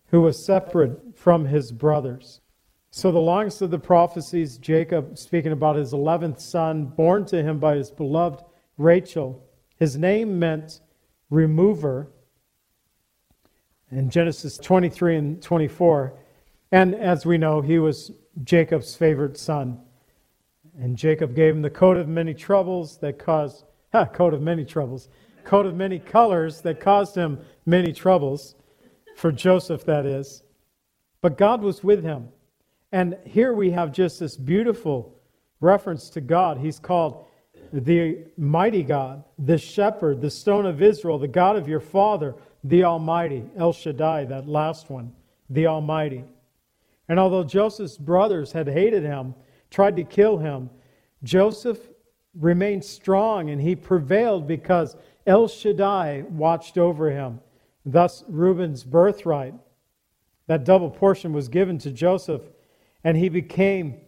who 0.08 0.22
was 0.22 0.44
separate 0.44 1.18
from 1.18 1.46
his 1.46 1.72
brothers. 1.72 2.42
So, 2.92 3.12
the 3.12 3.20
longest 3.20 3.62
of 3.62 3.72
the 3.72 3.80
prophecies, 3.80 4.58
Jacob 4.58 5.18
speaking 5.18 5.52
about 5.52 5.76
his 5.76 5.94
11th 5.94 6.40
son, 6.40 6.86
born 6.86 7.26
to 7.26 7.44
him 7.44 7.60
by 7.60 7.76
his 7.76 7.92
beloved 7.92 8.44
Rachel, 8.78 9.44
his 9.78 9.98
name 9.98 10.40
meant 10.40 10.80
remover 11.30 12.10
in 13.92 14.10
Genesis 14.10 14.58
23 14.58 15.16
and 15.16 15.42
24. 15.42 16.14
And 16.72 16.96
as 16.96 17.26
we 17.26 17.38
know, 17.38 17.62
he 17.62 17.80
was 17.80 18.12
Jacob's 18.44 18.96
favorite 18.96 19.38
son. 19.38 19.80
And 20.80 20.96
Jacob 20.96 21.36
gave 21.36 21.56
him 21.56 21.62
the 21.62 21.70
coat 21.70 21.98
of 21.98 22.08
many 22.08 22.34
troubles 22.34 22.98
that 23.00 23.18
caused, 23.18 23.66
ha, 23.92 24.06
coat 24.06 24.34
of 24.34 24.42
many 24.42 24.64
troubles, 24.64 25.10
coat 25.44 25.66
of 25.66 25.76
many 25.76 25.98
colors 25.98 26.62
that 26.62 26.80
caused 26.80 27.16
him 27.16 27.40
many 27.66 27.92
troubles, 27.92 28.56
for 29.16 29.32
Joseph, 29.32 29.86
that 29.86 30.06
is. 30.06 30.44
But 31.22 31.38
God 31.38 31.62
was 31.62 31.84
with 31.84 32.04
him. 32.04 32.30
And 32.92 33.18
here 33.26 33.54
we 33.54 33.72
have 33.72 33.92
just 33.92 34.20
this 34.20 34.38
beautiful 34.38 35.20
reference 35.60 36.10
to 36.12 36.22
God. 36.22 36.60
He's 36.60 36.80
called 36.80 37.26
the 37.74 38.26
mighty 38.38 38.84
God, 38.84 39.24
the 39.40 39.58
shepherd, 39.58 40.22
the 40.22 40.30
stone 40.30 40.66
of 40.66 40.82
Israel, 40.82 41.18
the 41.18 41.28
God 41.28 41.56
of 41.56 41.68
your 41.68 41.80
father, 41.80 42.36
the 42.64 42.84
Almighty, 42.84 43.44
El 43.58 43.74
Shaddai, 43.74 44.26
that 44.26 44.48
last 44.48 44.90
one, 44.90 45.14
the 45.50 45.68
Almighty. 45.68 46.24
And 47.10 47.20
although 47.20 47.44
Joseph's 47.44 47.98
brothers 47.98 48.52
had 48.52 48.68
hated 48.68 49.04
him, 49.04 49.34
tried 49.70 49.96
to 49.98 50.04
kill 50.04 50.38
him, 50.38 50.70
Joseph 51.24 51.90
remained 52.36 52.86
strong 52.86 53.50
and 53.50 53.62
he 53.62 53.76
prevailed 53.76 54.48
because 54.48 54.96
El 55.26 55.48
Shaddai 55.48 56.24
watched 56.30 56.78
over 56.78 57.10
him. 57.10 57.42
Thus, 57.86 58.24
Reuben's 58.28 58.84
birthright, 58.84 59.54
that 60.48 60.64
double 60.64 60.90
portion 60.90 61.34
was 61.34 61.50
given 61.50 61.78
to 61.80 61.92
Joseph, 61.92 62.42
and 63.04 63.18
he 63.18 63.30
became 63.30 64.02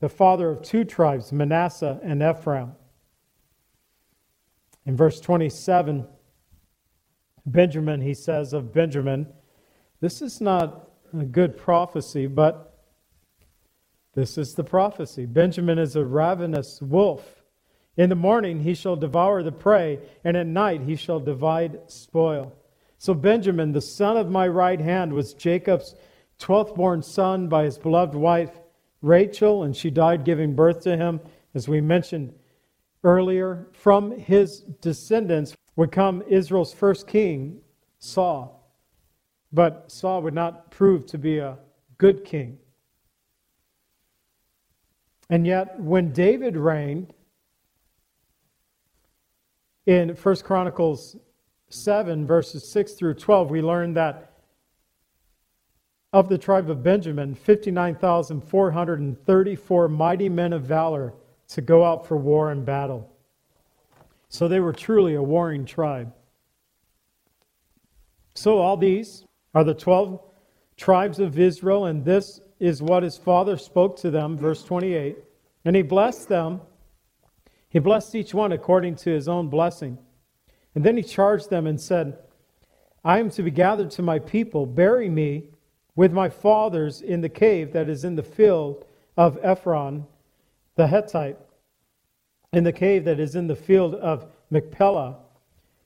the 0.00 0.08
father 0.08 0.50
of 0.50 0.62
two 0.62 0.84
tribes, 0.84 1.32
Manasseh 1.32 2.00
and 2.02 2.22
Ephraim. 2.22 2.72
In 4.86 4.96
verse 4.96 5.20
27, 5.20 6.06
Benjamin, 7.46 8.00
he 8.00 8.14
says 8.14 8.52
of 8.52 8.72
Benjamin, 8.72 9.26
this 10.00 10.22
is 10.22 10.40
not 10.40 10.90
a 11.12 11.24
good 11.24 11.56
prophecy, 11.56 12.26
but 12.26 12.69
this 14.14 14.36
is 14.36 14.54
the 14.54 14.64
prophecy. 14.64 15.26
Benjamin 15.26 15.78
is 15.78 15.96
a 15.96 16.04
ravenous 16.04 16.80
wolf. 16.82 17.42
In 17.96 18.08
the 18.08 18.14
morning 18.14 18.60
he 18.60 18.74
shall 18.74 18.96
devour 18.96 19.42
the 19.42 19.52
prey, 19.52 19.98
and 20.24 20.36
at 20.36 20.46
night 20.46 20.82
he 20.82 20.96
shall 20.96 21.20
divide 21.20 21.78
spoil. 21.86 22.52
So 22.98 23.14
Benjamin, 23.14 23.72
the 23.72 23.80
son 23.80 24.16
of 24.16 24.30
my 24.30 24.46
right 24.48 24.80
hand, 24.80 25.12
was 25.12 25.34
Jacob's 25.34 25.94
twelfth 26.38 26.74
born 26.74 27.02
son 27.02 27.48
by 27.48 27.64
his 27.64 27.78
beloved 27.78 28.14
wife 28.14 28.50
Rachel, 29.02 29.62
and 29.62 29.74
she 29.74 29.90
died 29.90 30.24
giving 30.24 30.54
birth 30.54 30.80
to 30.82 30.96
him, 30.96 31.20
as 31.54 31.68
we 31.68 31.80
mentioned 31.80 32.34
earlier. 33.02 33.66
From 33.72 34.12
his 34.18 34.60
descendants 34.80 35.56
would 35.76 35.92
come 35.92 36.22
Israel's 36.28 36.72
first 36.72 37.06
king, 37.06 37.60
Saul. 37.98 38.56
But 39.52 39.90
Saul 39.90 40.22
would 40.22 40.34
not 40.34 40.70
prove 40.70 41.06
to 41.06 41.18
be 41.18 41.38
a 41.38 41.58
good 41.98 42.24
king. 42.24 42.58
And 45.30 45.46
yet, 45.46 45.80
when 45.80 46.12
David 46.12 46.56
reigned 46.56 47.14
in 49.86 50.10
1 50.10 50.36
Chronicles 50.38 51.16
7, 51.68 52.26
verses 52.26 52.68
6 52.68 52.94
through 52.94 53.14
12, 53.14 53.48
we 53.48 53.62
learn 53.62 53.94
that 53.94 54.32
of 56.12 56.28
the 56.28 56.36
tribe 56.36 56.68
of 56.68 56.82
Benjamin, 56.82 57.36
59,434 57.36 59.88
mighty 59.88 60.28
men 60.28 60.52
of 60.52 60.64
valor 60.64 61.14
to 61.46 61.60
go 61.60 61.84
out 61.84 62.08
for 62.08 62.16
war 62.16 62.50
and 62.50 62.66
battle. 62.66 63.08
So 64.28 64.48
they 64.48 64.58
were 64.58 64.72
truly 64.72 65.14
a 65.14 65.22
warring 65.22 65.64
tribe. 65.64 66.12
So 68.34 68.58
all 68.58 68.76
these 68.76 69.24
are 69.54 69.62
the 69.62 69.74
12 69.74 70.20
tribes 70.76 71.20
of 71.20 71.38
Israel, 71.38 71.86
and 71.86 72.04
this 72.04 72.40
is 72.60 72.82
what 72.82 73.02
his 73.02 73.16
father 73.16 73.56
spoke 73.56 73.96
to 73.96 74.10
them, 74.10 74.36
verse 74.36 74.62
28. 74.62 75.16
And 75.64 75.74
he 75.74 75.82
blessed 75.82 76.28
them. 76.28 76.60
He 77.68 77.78
blessed 77.78 78.14
each 78.14 78.34
one 78.34 78.52
according 78.52 78.96
to 78.96 79.10
his 79.10 79.28
own 79.28 79.48
blessing. 79.48 79.98
And 80.74 80.84
then 80.84 80.96
he 80.96 81.02
charged 81.02 81.50
them 81.50 81.66
and 81.66 81.80
said, 81.80 82.18
I 83.04 83.18
am 83.18 83.30
to 83.30 83.42
be 83.42 83.50
gathered 83.50 83.90
to 83.92 84.02
my 84.02 84.18
people. 84.18 84.66
Bury 84.66 85.08
me 85.08 85.44
with 85.96 86.12
my 86.12 86.28
fathers 86.28 87.00
in 87.00 87.20
the 87.20 87.28
cave 87.28 87.72
that 87.72 87.88
is 87.88 88.04
in 88.04 88.14
the 88.14 88.22
field 88.22 88.84
of 89.16 89.38
Ephron 89.42 90.06
the 90.76 90.86
Hittite 90.86 91.36
in 92.52 92.64
the 92.64 92.72
cave 92.72 93.04
that 93.04 93.20
is 93.20 93.34
in 93.34 93.46
the 93.46 93.56
field 93.56 93.94
of 93.94 94.26
Machpelah, 94.50 95.18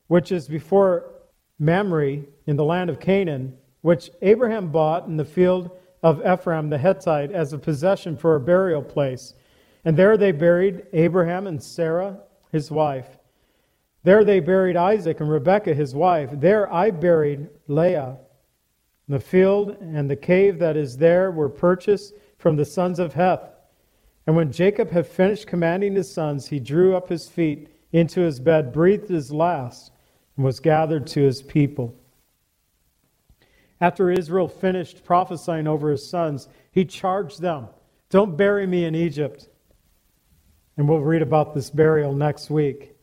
which 0.07 0.33
is 0.33 0.49
before 0.49 1.11
Mamre 1.59 2.23
in 2.47 2.57
the 2.57 2.65
land 2.65 2.91
of 2.91 3.01
Canaan, 3.01 3.57
which 3.83 4.11
Abraham 4.23 4.69
bought 4.69 5.07
in 5.07 5.17
the 5.17 5.25
field 5.25 5.71
of 6.05 6.21
Ephron 6.23 6.69
the 6.69 6.77
Hittite 6.77 7.33
as 7.33 7.55
a 7.55 7.59
possession 7.59 8.14
for 8.14 8.37
a 8.37 8.40
burial 8.40 8.83
place. 8.83 9.33
And 9.87 9.97
there 9.97 10.19
they 10.19 10.33
buried 10.33 10.87
Abraham 10.93 11.47
and 11.47 11.61
Sarah, 11.61 12.21
his 12.53 12.71
wife. 12.71 13.19
There 14.03 14.23
they 14.23 14.40
buried 14.40 14.77
Isaac 14.77 15.21
and 15.21 15.31
Rebekah, 15.31 15.73
his 15.73 15.95
wife. 15.95 16.29
There 16.31 16.71
I 16.71 16.90
buried 16.90 17.49
Leah. 17.69 18.19
The 19.09 19.19
field 19.19 19.79
and 19.81 20.11
the 20.11 20.17
cave 20.17 20.59
that 20.59 20.77
is 20.77 20.99
there 20.99 21.31
were 21.31 21.49
purchased 21.49 22.12
from 22.37 22.57
the 22.57 22.67
sons 22.67 22.99
of 22.99 23.14
Heth. 23.14 23.51
And 24.27 24.37
when 24.37 24.53
Jacob 24.53 24.90
had 24.90 25.07
finished 25.07 25.47
commanding 25.47 25.95
his 25.95 26.12
sons, 26.12 26.49
he 26.49 26.61
drew 26.61 26.95
up 26.95 27.09
his 27.09 27.29
feet 27.29 27.69
into 27.93 28.21
his 28.21 28.40
bed, 28.40 28.75
breathed 28.75 29.09
his 29.09 29.33
last, 29.33 29.90
and 30.37 30.45
was 30.45 30.61
gathered 30.61 31.07
to 31.09 31.23
his 31.23 31.40
people. 31.40 31.95
After 33.85 34.11
Israel 34.11 34.49
finished 34.49 35.05
prophesying 35.05 35.66
over 35.66 35.90
his 35.90 36.09
sons, 36.09 36.49
he 36.70 36.87
charged 36.87 37.42
them 37.42 37.68
Don't 38.09 38.35
bury 38.35 38.66
me 38.66 38.87
in 38.87 38.94
Egypt. 38.94 39.47
And 40.79 40.88
we'll 40.88 41.01
read 41.01 41.20
about 41.20 41.53
this 41.53 41.68
burial 41.68 42.14
next 42.14 42.49
week. 42.49 42.97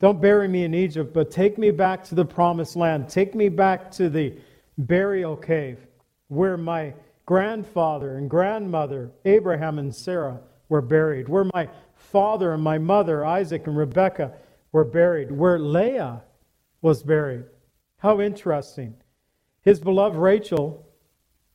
Don't 0.00 0.18
bury 0.18 0.48
me 0.48 0.64
in 0.64 0.72
Egypt, 0.72 1.12
but 1.12 1.30
take 1.30 1.58
me 1.58 1.70
back 1.70 2.04
to 2.04 2.14
the 2.14 2.24
promised 2.24 2.74
land. 2.74 3.10
Take 3.10 3.34
me 3.34 3.50
back 3.50 3.90
to 3.90 4.08
the 4.08 4.32
burial 4.78 5.36
cave 5.36 5.86
where 6.28 6.56
my 6.56 6.94
grandfather 7.26 8.16
and 8.16 8.30
grandmother, 8.30 9.10
Abraham 9.26 9.78
and 9.78 9.94
Sarah, 9.94 10.40
were 10.70 10.80
buried, 10.80 11.28
where 11.28 11.44
my 11.52 11.68
father 11.96 12.54
and 12.54 12.62
my 12.62 12.78
mother, 12.78 13.26
Isaac 13.26 13.66
and 13.66 13.76
Rebekah, 13.76 14.32
were 14.72 14.86
buried, 14.86 15.30
where 15.30 15.58
Leah 15.58 16.22
was 16.80 17.02
buried. 17.02 17.44
How 17.98 18.22
interesting. 18.22 18.94
His 19.62 19.80
beloved 19.80 20.16
Rachel 20.16 20.86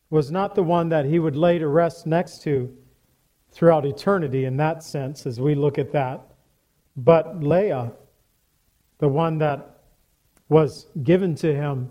was 0.09 0.31
not 0.31 0.55
the 0.55 0.63
one 0.63 0.89
that 0.89 1.05
he 1.05 1.19
would 1.19 1.35
lay 1.35 1.59
to 1.59 1.67
rest 1.67 2.07
next 2.07 2.41
to 2.43 2.73
throughout 3.51 3.85
eternity 3.85 4.45
in 4.45 4.57
that 4.57 4.83
sense, 4.83 5.25
as 5.25 5.39
we 5.39 5.55
look 5.55 5.77
at 5.77 5.91
that, 5.91 6.21
but 6.95 7.43
Leah, 7.43 7.91
the 8.99 9.07
one 9.07 9.37
that 9.39 9.81
was 10.49 10.87
given 11.03 11.35
to 11.35 11.53
him 11.53 11.89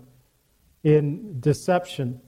in 0.83 1.39
deception. 1.39 2.21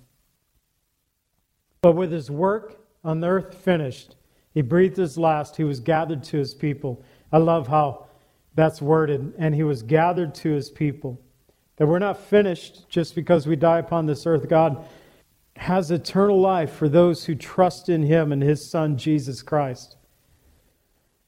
But 1.82 1.93
with 1.93 2.12
his 2.12 2.30
work 2.30 2.80
on 3.04 3.23
earth 3.23 3.56
finished, 3.56 4.15
he 4.54 4.62
breathed 4.62 4.97
his 4.97 5.17
last. 5.17 5.56
He 5.56 5.63
was 5.63 5.80
gathered 5.80 6.23
to 6.25 6.38
his 6.38 6.54
people. 6.54 7.04
I 7.32 7.38
love 7.38 7.67
how 7.67 8.08
that's 8.56 8.82
worded. 8.82 9.34
And 9.38 9.56
he 9.56 9.63
was 9.63 9.82
gathered 9.84 10.36
to 10.36 10.49
his 10.49 10.69
people. 10.69 11.21
That 11.80 11.88
we're 11.88 11.98
not 11.98 12.20
finished 12.20 12.88
just 12.89 13.15
because 13.15 13.48
we 13.48 13.56
die 13.56 13.80
upon 13.80 14.06
this 14.06 14.28
earth. 14.28 14.48
God 14.48 14.86
has 15.56 15.92
eternal 15.92 16.39
life 16.39 16.74
for 16.74 16.88
those 16.88 17.26
who 17.26 17.34
trust 17.34 17.89
in 17.89 18.04
him 18.04 18.32
and 18.32 18.44
his 18.44 18.63
son, 18.70 18.98
Jesus 18.98 19.42
Christ. 19.42 19.98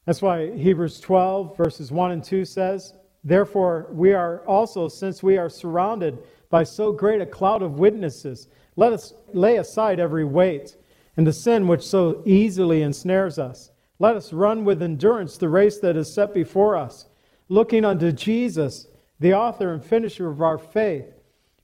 That's 0.05 0.21
why 0.21 0.55
Hebrews 0.55 0.99
12, 0.99 1.57
verses 1.57 1.91
1 1.91 2.11
and 2.11 2.23
2 2.23 2.45
says, 2.45 2.93
Therefore, 3.23 3.87
we 3.91 4.13
are 4.13 4.39
also, 4.45 4.87
since 4.87 5.23
we 5.23 5.37
are 5.37 5.49
surrounded 5.49 6.19
by 6.49 6.63
so 6.63 6.91
great 6.91 7.21
a 7.21 7.25
cloud 7.25 7.61
of 7.61 7.79
witnesses, 7.79 8.47
let 8.75 8.93
us 8.93 9.13
lay 9.33 9.57
aside 9.57 9.99
every 9.99 10.25
weight 10.25 10.75
and 11.17 11.25
the 11.25 11.33
sin 11.33 11.67
which 11.67 11.83
so 11.83 12.23
easily 12.25 12.81
ensnares 12.81 13.37
us. 13.37 13.71
Let 13.99 14.15
us 14.15 14.33
run 14.33 14.65
with 14.65 14.81
endurance 14.81 15.37
the 15.37 15.49
race 15.49 15.79
that 15.79 15.95
is 15.95 16.11
set 16.11 16.33
before 16.33 16.75
us, 16.75 17.05
looking 17.47 17.85
unto 17.85 18.11
Jesus, 18.11 18.87
the 19.21 19.35
author 19.35 19.71
and 19.71 19.85
finisher 19.85 20.29
of 20.29 20.41
our 20.41 20.57
faith, 20.57 21.05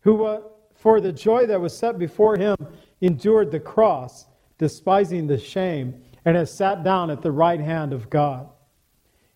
who 0.01 0.23
uh, 0.23 0.41
for 0.75 1.01
the 1.01 1.11
joy 1.11 1.47
that 1.47 1.59
was 1.59 1.75
set 1.75 1.97
before 1.97 2.37
him 2.37 2.55
endured 3.01 3.51
the 3.51 3.59
cross, 3.59 4.27
despising 4.59 5.25
the 5.25 5.39
shame, 5.39 6.01
and 6.23 6.37
has 6.37 6.53
sat 6.53 6.83
down 6.83 7.09
at 7.09 7.23
the 7.23 7.31
right 7.31 7.59
hand 7.59 7.93
of 7.93 8.11
God. 8.11 8.47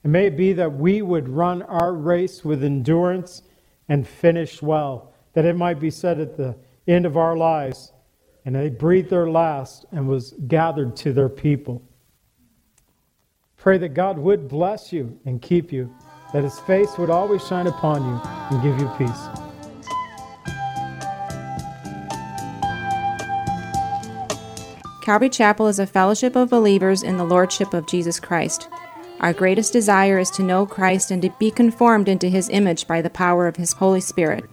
It 0.04 0.10
may 0.10 0.30
be 0.30 0.54
that 0.54 0.72
we 0.72 1.02
would 1.02 1.28
run 1.30 1.64
our 1.64 1.94
race 1.94 2.46
with 2.46 2.64
endurance 2.64 3.42
and 3.90 4.08
finish 4.08 4.62
well, 4.62 5.14
that 5.34 5.46
it 5.46 5.56
might 5.56 5.80
be 5.80 5.90
said 5.90 6.20
at 6.20 6.38
the 6.38 6.56
end 6.88 7.08
of 7.08 7.18
our 7.18 7.36
lives, 7.36 7.92
and 8.46 8.54
they 8.54 8.70
breathed 8.70 9.10
their 9.10 9.30
last 9.30 9.86
and 9.92 10.08
was 10.08 10.36
gathered 10.48 10.96
to 10.98 11.12
their 11.12 11.30
people. 11.30 11.82
Pray 13.58 13.80
that 13.80 13.96
God 13.96 14.20
would 14.20 14.48
bless 14.48 14.94
you 14.94 15.20
and 15.26 15.42
keep 15.42 15.72
you, 15.72 15.96
that 16.34 16.44
his 16.44 16.60
face 16.60 16.98
would 16.98 17.10
always 17.10 17.46
shine 17.46 17.68
upon 17.68 18.04
you 18.04 18.22
and 18.52 18.64
give 18.64 18.80
you 18.80 18.88
peace. 18.98 19.28
Calvary 25.02 25.30
Chapel 25.30 25.68
is 25.68 25.80
a 25.80 25.88
fellowship 25.88 26.36
of 26.36 26.50
believers 26.50 27.04
in 27.04 27.18
the 27.18 27.26
Lordship 27.26 27.74
of 27.74 27.88
Jesus 27.88 28.20
Christ. 28.20 28.70
Our 29.20 29.34
greatest 29.34 29.74
desire 29.74 30.20
is 30.20 30.30
to 30.32 30.44
know 30.44 30.66
Christ 30.66 31.12
and 31.12 31.22
to 31.24 31.30
be 31.40 31.52
conformed 31.52 32.08
into 32.08 32.30
his 32.30 32.50
image 32.50 32.88
by 32.88 33.02
the 33.02 33.10
power 33.10 33.48
of 33.48 33.56
his 33.56 33.74
Holy 33.74 34.00
Spirit. 34.00 34.46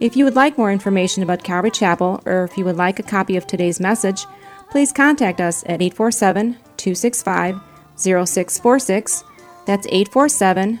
If 0.00 0.16
you 0.16 0.24
would 0.24 0.34
like 0.34 0.58
more 0.58 0.72
information 0.72 1.22
about 1.22 1.44
Calvary 1.44 1.70
Chapel, 1.70 2.20
or 2.26 2.44
if 2.44 2.58
you 2.58 2.64
would 2.64 2.76
like 2.76 2.98
a 2.98 3.04
copy 3.04 3.36
of 3.36 3.46
today's 3.46 3.80
message, 3.80 4.26
please 4.70 4.92
contact 4.92 5.40
us 5.40 5.62
at 5.64 5.80
847 5.80 6.58
265 6.76 7.60
0646. 7.96 9.24
That's 9.66 9.86
847 9.86 10.80